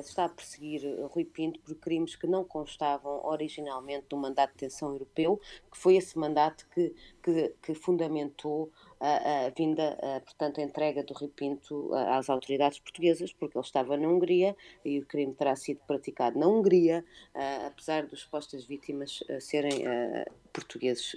está 0.00 0.24
a 0.24 0.28
perseguir 0.28 0.82
Rui 1.10 1.24
Pinto 1.24 1.60
por 1.60 1.74
crimes 1.76 2.16
que 2.16 2.26
não 2.26 2.44
constavam 2.44 3.24
originalmente 3.24 4.06
do 4.08 4.16
mandato 4.16 4.50
de 4.50 4.56
detenção 4.56 4.90
europeu, 4.90 5.40
que 5.70 5.78
foi 5.78 5.96
esse 5.96 6.18
mandato 6.18 6.66
que, 6.74 6.94
que, 7.22 7.54
que 7.62 7.74
fundamentou 7.74 8.70
a, 8.98 9.46
a 9.46 9.50
vinda, 9.50 9.96
a, 10.02 10.20
portanto, 10.20 10.60
a 10.60 10.64
entrega 10.64 11.02
do 11.02 11.14
Rui 11.14 11.28
Pinto 11.28 11.90
às 11.94 12.28
autoridades 12.28 12.78
portuguesas, 12.78 13.32
porque 13.32 13.56
ele 13.56 13.64
estava 13.64 13.96
na 13.96 14.08
Hungria 14.08 14.56
e 14.84 14.98
o 14.98 15.06
crime 15.06 15.32
terá 15.32 15.54
sido 15.56 15.80
praticado 15.86 16.38
na 16.38 16.46
Hungria, 16.46 17.04
apesar 17.66 18.06
dos 18.06 18.20
supostas 18.20 18.64
vítimas 18.64 19.22
serem 19.40 19.84
portugueses 20.52 21.16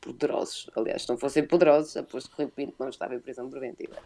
poderosos. 0.00 0.70
Aliás, 0.76 1.02
se 1.02 1.08
não 1.08 1.18
fossem 1.18 1.46
poderosos, 1.46 1.96
aposto 1.96 2.30
que 2.30 2.42
Rui 2.42 2.50
Pinto 2.50 2.74
não 2.78 2.88
estava 2.88 3.14
em 3.14 3.20
prisão 3.20 3.48
preventiva. 3.50 3.96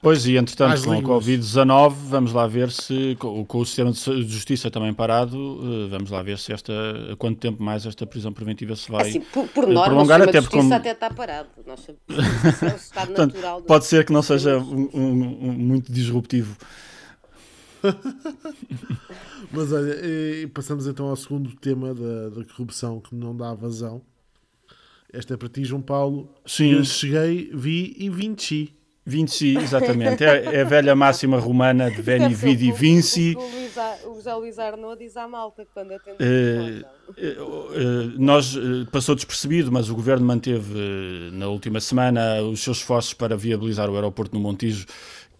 Pois, 0.00 0.26
e 0.26 0.36
entretanto, 0.36 0.84
com 0.84 0.96
o 0.96 1.02
Covid-19, 1.02 1.90
vamos 2.08 2.32
lá 2.32 2.46
ver 2.46 2.70
se, 2.70 3.16
com, 3.18 3.44
com, 3.44 3.58
o 3.58 3.66
sistema 3.66 3.90
de 3.90 4.28
justiça 4.28 4.70
também 4.70 4.94
parado, 4.94 5.36
uh, 5.36 5.88
vamos 5.88 6.10
lá 6.10 6.22
ver 6.22 6.38
se 6.38 6.52
esta, 6.52 6.72
quanto 7.18 7.38
tempo 7.40 7.62
mais 7.62 7.84
esta 7.84 8.06
prisão 8.06 8.32
preventiva 8.32 8.76
se 8.76 8.90
vai 8.90 9.08
assim, 9.08 9.20
por, 9.20 9.48
por 9.48 9.66
norma, 9.66 9.86
prolongar. 9.86 10.22
até 10.22 10.40
porque 10.40 10.56
como... 10.56 10.72
até 10.72 10.92
está 10.92 11.10
parado. 11.10 11.48
Nossa, 11.66 11.94
é 12.96 13.18
natural 13.18 13.62
pode 13.62 13.86
ser 13.86 14.04
que 14.04 14.12
não 14.12 14.22
seja 14.22 14.58
um, 14.58 14.88
um, 14.94 15.48
um, 15.48 15.52
muito 15.52 15.92
disruptivo. 15.92 16.56
Mas 19.50 19.72
olha, 19.72 19.96
passamos 20.54 20.86
então 20.86 21.06
ao 21.06 21.16
segundo 21.16 21.54
tema 21.56 21.94
da, 21.94 22.30
da 22.30 22.44
corrupção 22.44 23.00
que 23.00 23.14
não 23.14 23.36
dá 23.36 23.52
vazão. 23.54 24.02
Esta 25.12 25.34
é 25.34 25.36
para 25.36 25.48
ti, 25.48 25.64
João 25.64 25.82
Paulo. 25.82 26.28
Sim. 26.44 26.72
Eu 26.72 26.84
cheguei, 26.84 27.50
vi 27.52 27.94
e 27.98 28.08
vinci. 28.10 28.74
Vinci, 29.06 29.56
exatamente. 29.58 30.24
É, 30.24 30.56
é, 30.56 30.60
a 30.62 30.64
velha 30.64 30.96
máxima 30.96 31.38
romana 31.38 31.90
de 31.90 32.00
Veni, 32.00 32.32
Vidi, 32.34 32.72
Vinci. 32.72 33.36
O 34.06 34.14
José 34.14 34.34
Luís 34.34 34.58
Arnaud 34.58 34.98
diz 34.98 35.14
à 35.16 35.28
malta 35.28 35.66
quando 35.74 35.92
atende 35.92 36.16
uh, 36.22 37.42
uh, 37.42 38.12
Nós, 38.16 38.56
uh, 38.56 38.86
passou 38.90 39.14
despercebido, 39.14 39.70
mas 39.70 39.90
o 39.90 39.94
Governo 39.94 40.24
manteve 40.24 41.30
na 41.32 41.48
última 41.48 41.80
semana 41.80 42.40
os 42.42 42.60
seus 42.60 42.78
esforços 42.78 43.12
para 43.12 43.36
viabilizar 43.36 43.90
o 43.90 43.94
aeroporto 43.94 44.34
no 44.34 44.40
Montijo 44.40 44.86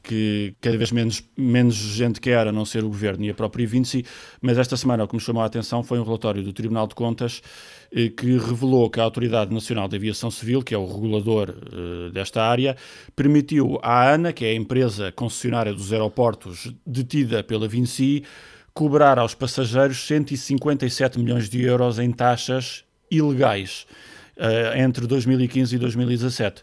que 0.04 0.54
cada 0.60 0.76
vez 0.76 0.92
menos, 0.92 1.24
menos 1.36 1.74
gente 1.74 2.20
quer, 2.20 2.46
a 2.46 2.52
não 2.52 2.64
ser 2.64 2.84
o 2.84 2.88
Governo 2.88 3.24
e 3.24 3.30
a 3.30 3.34
própria 3.34 3.66
Vinci, 3.66 4.04
mas 4.40 4.58
esta 4.58 4.76
semana 4.76 5.02
o 5.02 5.08
que 5.08 5.14
me 5.14 5.20
chamou 5.20 5.42
a 5.42 5.46
atenção 5.46 5.82
foi 5.82 5.98
um 5.98 6.04
relatório 6.04 6.42
do 6.42 6.52
Tribunal 6.52 6.86
de 6.86 6.94
Contas 6.94 7.42
eh, 7.90 8.10
que 8.10 8.36
revelou 8.36 8.90
que 8.90 9.00
a 9.00 9.02
Autoridade 9.02 9.52
Nacional 9.52 9.88
de 9.88 9.96
Aviação 9.96 10.30
Civil, 10.30 10.62
que 10.62 10.74
é 10.74 10.78
o 10.78 10.86
regulador 10.86 11.50
eh, 11.50 12.10
desta 12.12 12.42
área, 12.42 12.76
permitiu 13.16 13.80
à 13.82 14.12
ANA, 14.12 14.32
que 14.32 14.44
é 14.44 14.50
a 14.50 14.54
empresa 14.54 15.10
concessionária 15.10 15.72
dos 15.72 15.92
aeroportos 15.92 16.70
detida 16.86 17.42
pela 17.42 17.66
Vinci, 17.66 18.22
cobrar 18.74 19.18
aos 19.18 19.34
passageiros 19.34 20.06
157 20.06 21.18
milhões 21.18 21.48
de 21.48 21.62
euros 21.62 21.98
em 21.98 22.12
taxas 22.12 22.84
ilegais 23.10 23.86
eh, 24.36 24.82
entre 24.82 25.06
2015 25.06 25.76
e 25.76 25.78
2017. 25.78 26.62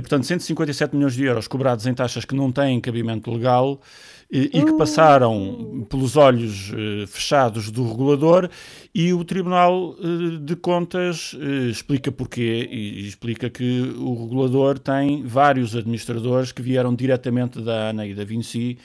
Portanto, 0.00 0.24
157 0.24 0.96
milhões 0.96 1.14
de 1.14 1.24
euros 1.24 1.46
cobrados 1.46 1.86
em 1.86 1.94
taxas 1.94 2.24
que 2.24 2.34
não 2.34 2.50
têm 2.50 2.80
cabimento 2.80 3.30
legal 3.30 3.80
e, 4.32 4.44
e 4.44 4.64
que 4.64 4.72
passaram 4.72 5.86
pelos 5.90 6.16
olhos 6.16 6.72
eh, 6.72 7.06
fechados 7.06 7.70
do 7.70 7.86
regulador 7.86 8.48
e 8.94 9.12
o 9.12 9.22
Tribunal 9.26 9.94
eh, 9.98 10.38
de 10.40 10.56
Contas 10.56 11.36
eh, 11.38 11.68
explica 11.68 12.10
porquê 12.10 12.66
e 12.70 13.06
explica 13.06 13.50
que 13.50 13.82
o 13.98 14.14
regulador 14.22 14.78
tem 14.78 15.22
vários 15.22 15.76
administradores 15.76 16.50
que 16.50 16.62
vieram 16.62 16.94
diretamente 16.94 17.60
da 17.60 17.90
ANA 17.90 18.06
e 18.06 18.14
da 18.14 18.24
Vinci 18.24 18.78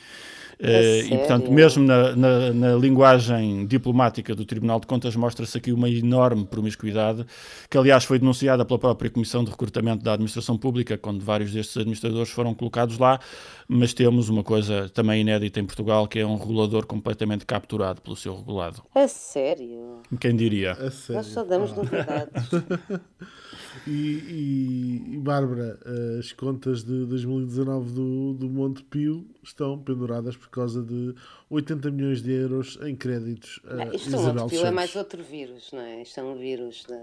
Uh, 0.60 1.13
e, 1.13 1.17
portanto, 1.17 1.52
mesmo 1.52 1.84
na, 1.84 2.15
na, 2.15 2.54
na, 2.54 2.76
linguagem 2.76 3.67
diplomática 3.67 4.34
do 4.34 4.43
Tribunal 4.43 4.80
de 4.80 4.88
Contas, 4.88 5.15
mostra-se 5.15 5.56
aqui 5.56 5.72
uma 5.72 5.88
enorme 5.88 6.46
promiscuidade, 6.46 7.24
que 7.70 7.78
aliás 7.78 8.04
foi 8.04 8.17
denunciada 8.17 8.65
pela 8.65 8.80
própria 8.80 9.10
Comissão 9.12 9.43
de 9.43 9.52
Recrutamento 9.52 10.04
da 10.04 10.13
Administração 10.13 10.58
Pública, 10.58 10.98
quando 10.98 11.24
vários 11.24 11.52
destes 11.52 11.78
administradores 11.78 12.30
foram 12.30 12.56
colocados 12.56 12.98
lá. 12.98 13.20
Mas 13.67 13.93
temos 13.93 14.30
uma 14.30 14.43
coisa 14.43 14.89
também 14.89 15.22
inédita 15.22 15.60
em 15.60 15.65
Portugal, 15.65 16.08
que 16.08 16.17
é 16.17 16.26
um 16.26 16.38
regulador 16.38 16.88
completamente 16.88 17.46
capturado 17.46 18.02
pelo 18.02 18.15
seu 18.15 18.36
regulado. 18.36 18.82
A 18.96 19.08
sério? 19.08 20.02
Quem 20.20 20.36
diria? 20.36 20.72
A 20.72 20.89
sério? 20.89 21.22
Nós 21.22 21.28
só 21.28 21.43
damos 21.43 21.72
ah. 21.72 21.76
novidades. 21.76 22.50
E, 23.86 23.91
e, 23.91 25.13
e 25.13 25.17
Bárbara, 25.17 25.80
as 26.20 26.34
contas 26.34 26.84
de 26.84 27.06
2019 27.06 27.91
do, 27.91 28.34
do 28.34 28.50
Monte 28.50 28.84
Pio 28.84 29.26
estão 29.50 29.82
penduradas 29.82 30.36
por 30.36 30.50
causa 30.50 30.82
de 30.82 31.14
80 31.50 31.92
milhões 31.92 32.22
de 32.22 32.32
euros 32.32 32.78
em 32.82 32.96
créditos. 32.96 33.60
Ah, 33.66 33.96
isto 33.96 34.10
Isabel 34.10 34.44
Monte 34.44 34.50
Pio 34.50 34.66
é 34.66 34.72
mais 34.72 34.96
outro 34.96 35.24
vírus, 35.24 35.72
não 35.72 35.82
é? 35.82 36.02
Isto 36.02 36.20
é 36.20 36.24
um 36.24 36.38
vírus 36.38 36.86
da, 36.86 37.02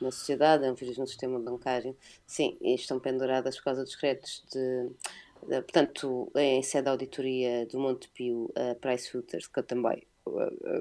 na 0.00 0.10
sociedade, 0.10 0.64
é 0.64 0.70
um 0.70 0.74
vírus 0.74 0.98
no 0.98 1.06
sistema 1.06 1.38
bancário. 1.38 1.96
Sim, 2.26 2.56
e 2.60 2.74
estão 2.74 2.98
penduradas 2.98 3.56
por 3.56 3.64
causa 3.64 3.84
dos 3.84 3.96
créditos 3.96 4.44
de. 4.52 4.90
de 5.48 5.62
portanto, 5.62 6.30
em 6.36 6.62
sede 6.62 6.84
da 6.84 6.90
auditoria 6.90 7.66
do 7.66 7.78
Monte 7.78 8.08
Pio, 8.10 8.50
a 8.54 8.74
Pricewaterhouse, 8.74 9.50
que 9.50 9.58
eu 9.58 9.62
também 9.62 10.02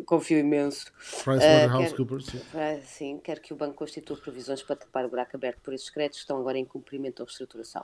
confio 0.06 0.40
imenso. 0.40 0.92
PricewaterhouseCoopers. 1.24 2.28
Uh, 2.28 2.42
quer, 2.52 2.82
sim, 2.84 3.20
quer 3.20 3.40
que 3.40 3.54
o 3.54 3.56
banco 3.56 3.76
constitua 3.76 4.18
provisões 4.18 4.64
para 4.64 4.76
tapar 4.76 5.06
o 5.06 5.10
buraco 5.10 5.36
aberto 5.36 5.60
por 5.62 5.74
esses 5.74 5.90
créditos 5.90 6.20
que 6.20 6.24
estão 6.24 6.38
agora 6.38 6.58
em 6.58 6.66
cumprimento 6.66 7.20
ou 7.20 7.26
reestruturação. 7.26 7.84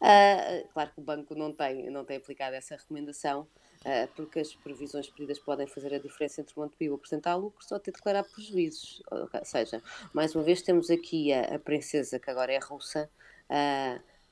Uh, 0.00 0.68
claro 0.72 0.90
que 0.94 1.00
o 1.00 1.04
banco 1.04 1.34
não 1.34 1.52
tem, 1.52 1.90
não 1.90 2.04
tem 2.04 2.16
aplicado 2.16 2.54
essa 2.56 2.76
recomendação, 2.76 3.42
uh, 3.42 4.08
porque 4.14 4.40
as 4.40 4.54
previsões 4.54 5.08
pedidas 5.08 5.38
podem 5.38 5.66
fazer 5.66 5.94
a 5.94 5.98
diferença 5.98 6.40
entre 6.40 6.54
o 6.56 6.60
Montepio 6.60 6.94
apresentar 6.94 7.36
lucro 7.36 7.64
ou 7.70 7.78
ter 7.78 7.90
de 7.90 7.96
declarar 7.96 8.24
prejuízos. 8.24 9.02
Ou 9.10 9.44
seja, 9.44 9.82
mais 10.12 10.34
uma 10.34 10.42
vez 10.42 10.62
temos 10.62 10.90
aqui 10.90 11.32
a, 11.32 11.54
a 11.54 11.58
princesa 11.58 12.18
que 12.18 12.30
agora 12.30 12.52
é 12.52 12.58
russa, 12.58 13.08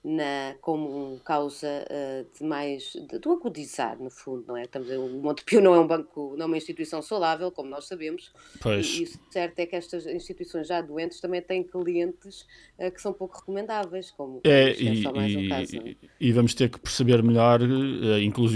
na, 0.05 0.55
como 0.61 1.19
causa 1.25 1.67
uh, 1.67 2.27
de 2.39 2.45
mais 2.45 2.93
de, 2.93 3.19
do 3.19 3.33
agudizar, 3.33 3.97
no 3.99 4.11
fundo, 4.11 4.45
não 4.47 4.57
é? 4.57 4.65
Estamos, 4.65 4.91
o 4.91 5.09
Montepio 5.09 5.63
não 5.63 5.75
é 5.75 5.81
um 5.81 5.87
banco, 5.87 6.35
não 6.37 6.45
é 6.45 6.47
uma 6.47 6.57
instituição 6.59 7.01
saudável, 7.01 7.51
como 7.51 7.71
nós 7.71 7.87
sabemos, 7.87 8.31
pois. 8.61 8.87
e, 8.87 9.01
e 9.01 9.05
o 9.05 9.33
certo 9.33 9.59
é 9.59 9.67
que 9.67 9.75
estas 9.75 10.07
instituições 10.07 10.69
já 10.69 10.83
doentes 10.83 11.21
também 11.21 11.41
têm 11.41 11.63
clientes 11.63 12.47
uh, 12.79 12.91
que 12.91 13.01
são 13.01 13.15
pouco 13.15 13.39
recomendáveis, 13.39 14.11
como 14.11 14.43
é, 14.45 14.75
e, 14.79 15.07
um 15.07 15.49
caso, 15.49 15.77
é? 15.77 15.97
e, 16.21 16.33
vamos 16.33 16.53
ter 16.53 16.69
que 16.69 16.79
perceber 16.79 17.23
melhor, 17.23 17.63
uh, 17.63 18.19
inclusive 18.19 18.55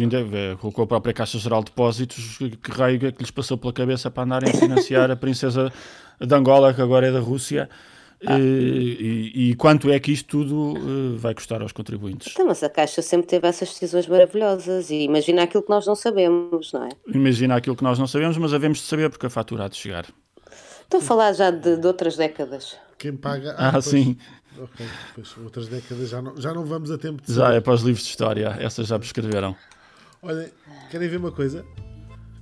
com 0.61 0.83
a 0.83 0.87
própria 0.87 1.15
Caixa 1.15 1.39
Geral 1.39 1.65
de 1.65 1.71
Depósitos, 1.71 2.39
que 2.63 2.71
raio 2.71 3.07
é 3.07 3.11
que 3.11 3.23
lhes 3.23 3.31
passou 3.31 3.57
pela 3.57 3.73
cabeça 3.73 4.11
para 4.11 4.25
andarem 4.25 4.51
a 4.51 4.55
financiar 4.55 5.11
a 5.11 5.17
princesa 5.17 5.73
de 6.21 6.35
Angola, 6.35 6.75
que 6.75 6.83
agora 6.83 7.07
é 7.07 7.13
da 7.13 7.21
Rússia, 7.21 7.71
ah. 8.27 8.39
E, 8.39 9.51
e, 9.51 9.55
quanto 9.55 9.91
é 9.91 10.01
que 10.01 10.11
isto 10.11 10.27
tudo 10.29 10.75
uh, 10.77 11.17
vai 11.17 11.35
custar 11.35 11.63
aos 11.63 11.71
contribuintes? 11.71 12.33
Então, 12.33 12.47
mas 12.47 12.63
a 12.63 12.69
Caixa 12.69 13.01
sempre 13.01 13.29
teve 13.29 13.47
essas 13.47 13.69
decisões 13.69 14.09
maravilhosas 14.09 14.91
e 14.91 15.03
imagina 15.03 15.45
aquilo 15.45 15.63
que 15.63 15.71
nós 15.71 15.87
não 15.87 15.95
sabemos, 15.95 16.73
não 16.73 16.85
é? 16.85 16.89
Imagina 17.07 17.55
aquilo 17.55 17.77
que 17.77 17.85
nós 17.85 17.99
não 17.99 18.09
sabemos, 18.09 18.37
mas 18.37 18.53
havemos 18.53 18.79
de 18.79 18.85
saber 18.85 19.09
porque 19.09 19.27
a 19.27 19.31
fatura 19.31 19.67
há 19.67 19.69
de 19.69 19.77
chegar. 19.77 20.07
Estou 20.83 20.99
a 20.99 21.03
falar 21.03 21.33
já 21.33 21.51
de, 21.51 21.77
de 21.77 21.87
outras 21.87 22.17
décadas. 22.17 22.77
Quem 22.99 23.17
paga. 23.17 23.55
Ah, 23.57 23.77
ah 23.77 23.81
sim. 23.81 24.17
Ok, 24.59 24.85
depois 25.09 25.37
outras 25.45 25.69
décadas 25.69 26.09
já 26.09 26.21
não, 26.21 26.37
já 26.37 26.53
não 26.53 26.65
vamos 26.65 26.91
a 26.91 26.99
tempo 26.99 27.23
de. 27.23 27.33
Já 27.33 27.55
é 27.55 27.61
para 27.61 27.75
os 27.75 27.83
livros 27.83 28.03
de 28.03 28.11
história, 28.11 28.57
essas 28.59 28.89
já 28.89 28.99
prescreveram. 28.99 29.55
Olha, 30.21 30.51
querem 30.91 31.09
ver 31.09 31.19
uma 31.19 31.31
coisa? 31.31 31.65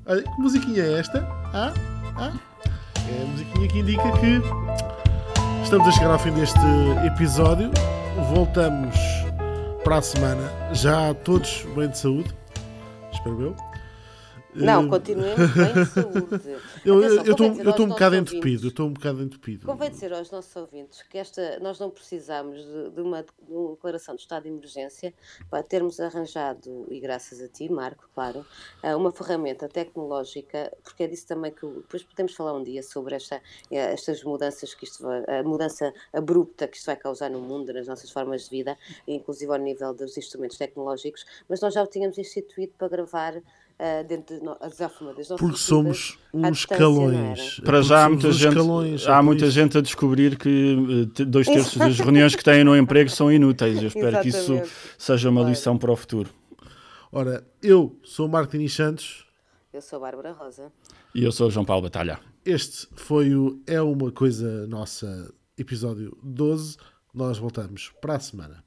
Olha, 0.07 0.23
que 0.23 0.41
musiquinha 0.41 0.83
é 0.83 0.99
esta? 1.01 1.21
Ah? 1.53 1.75
Ah? 2.17 2.33
É 3.11 3.23
a 3.23 3.27
musiquinha 3.27 3.69
que 3.69 3.79
indica 3.81 4.13
que 4.13 4.86
Estamos 5.67 5.89
a 5.89 5.91
chegar 5.91 6.13
ao 6.13 6.19
fim 6.21 6.31
deste 6.31 6.61
episódio. 7.05 7.73
Voltamos 8.33 8.95
para 9.83 9.97
a 9.97 10.03
semana, 10.03 10.49
já 10.73 11.13
todos 11.13 11.67
bem 11.75 11.89
de 11.89 11.99
saúde. 11.99 12.33
Espero 13.13 13.43
eu. 13.43 13.66
Não, 14.57 14.89
continuemos 14.89 15.53
bem 15.55 15.75
de 15.75 15.87
saúde. 15.87 16.59
eu 16.85 17.71
estou 17.71 17.87
um 17.87 17.89
bocado 17.89 18.17
entupido, 18.17 18.69
estou 18.69 18.87
um 18.87 18.93
bocado 18.93 19.23
entupido. 19.23 19.67
Convém 19.67 19.91
dizer 19.91 20.13
aos 20.13 20.31
nossos 20.31 20.55
ouvintes 20.57 21.03
que 21.03 21.19
esta, 21.19 21.59
nós 21.61 21.79
não 21.79 21.91
precisamos 21.91 22.65
de, 22.65 22.91
de, 22.91 23.01
uma, 23.01 23.23
de 23.23 23.29
uma, 23.49 23.71
declaração 23.71 24.15
de 24.15 24.23
estado 24.23 24.45
de 24.45 24.49
emergência 24.49 25.13
para 25.51 25.63
termos 25.63 26.01
arranjado, 26.01 26.87
e 26.91 26.99
graças 27.01 27.41
a 27.41 27.49
ti, 27.49 27.69
Marco, 27.71 28.09
claro, 28.15 28.45
eh, 28.83 28.95
uma 28.97 29.13
ferramenta 29.13 29.69
tecnológica, 29.69 30.73
porque 30.83 31.05
é 31.05 31.07
disso 31.07 31.27
também 31.27 31.53
que 31.53 31.67
depois 31.67 32.03
podemos 32.03 32.35
falar 32.35 32.55
um 32.55 32.63
dia 32.63 32.83
sobre 32.83 33.15
esta, 33.15 33.37
eh, 33.71 33.93
estas 33.93 34.23
mudanças 34.25 34.75
que 34.75 34.85
isto 34.85 35.07
a 35.07 35.43
mudança 35.43 35.93
abrupta 36.13 36.67
que 36.67 36.77
isto 36.77 36.87
vai 36.87 36.97
causar 36.97 37.31
no 37.31 37.41
mundo, 37.41 37.73
nas 37.73 37.87
nossas 37.87 38.11
formas 38.11 38.45
de 38.45 38.51
vida, 38.51 38.77
inclusive 39.07 39.53
ao 39.53 39.59
nível 39.59 39.93
dos 39.93 40.17
instrumentos 40.17 40.57
tecnológicos, 40.57 41.25
mas 41.49 41.61
nós 41.61 41.75
já 41.75 41.83
o 41.83 41.87
tínhamos 41.87 42.19
instituído 42.19 42.73
para 42.79 42.89
gravar 42.89 43.43
uh, 43.79 44.07
dentro 44.07 44.39
de 44.39 44.45
das 44.45 45.29
nossas 45.29 45.39
Porque 45.39 45.59
somos 45.59 46.19
uns 46.33 46.59
escalões. 46.59 47.61
Para 47.61 47.83
já 47.83 48.05
há 48.05 48.09
muita, 48.09 48.33
gente, 48.33 48.49
escalões, 48.49 49.07
há 49.07 49.23
muita 49.23 49.51
gente 49.51 49.79
a 49.79 49.81
descobrir 49.81 50.37
que 50.37 51.07
uh, 51.19 51.25
dois 51.25 51.47
terços 51.47 51.77
das 51.77 51.99
reuniões 51.99 52.35
que 52.35 52.45
têm 52.45 52.65
no 52.65 52.77
emprego 52.77 53.11
são 53.11 53.31
inúteis. 53.31 53.81
Eu 53.81 53.89
espero 53.89 54.21
que 54.21 54.29
isso 54.29 54.61
seja 54.99 55.31
uma 55.31 55.43
lição 55.43 55.77
para 55.77 55.93
o 55.93 55.97
futuro. 55.97 56.31
Ora, 57.13 57.47
eu 57.63 57.99
sou 58.03 58.29
Martins 58.29 58.75
Santos. 58.75 59.27
Eu 59.73 59.81
sou 59.81 60.01
Bárbara 60.01 60.33
Rosa. 60.33 60.73
E 61.15 61.23
eu 61.23 61.33
sou 61.33 61.51
João 61.51 61.65
Paulo 61.65 61.83
Batalha. 61.83 62.19
Este 62.45 62.89
foi 62.95 63.35
o 63.35 63.61
É 63.67 63.81
Uma 63.81 64.13
Coisa 64.13 64.67
Nossa, 64.67 65.33
episódio 65.57 66.17
12. 66.23 66.77
Nós 67.15 67.39
voltamos 67.39 67.93
para 68.01 68.17
a 68.17 68.21
semana. 68.21 68.66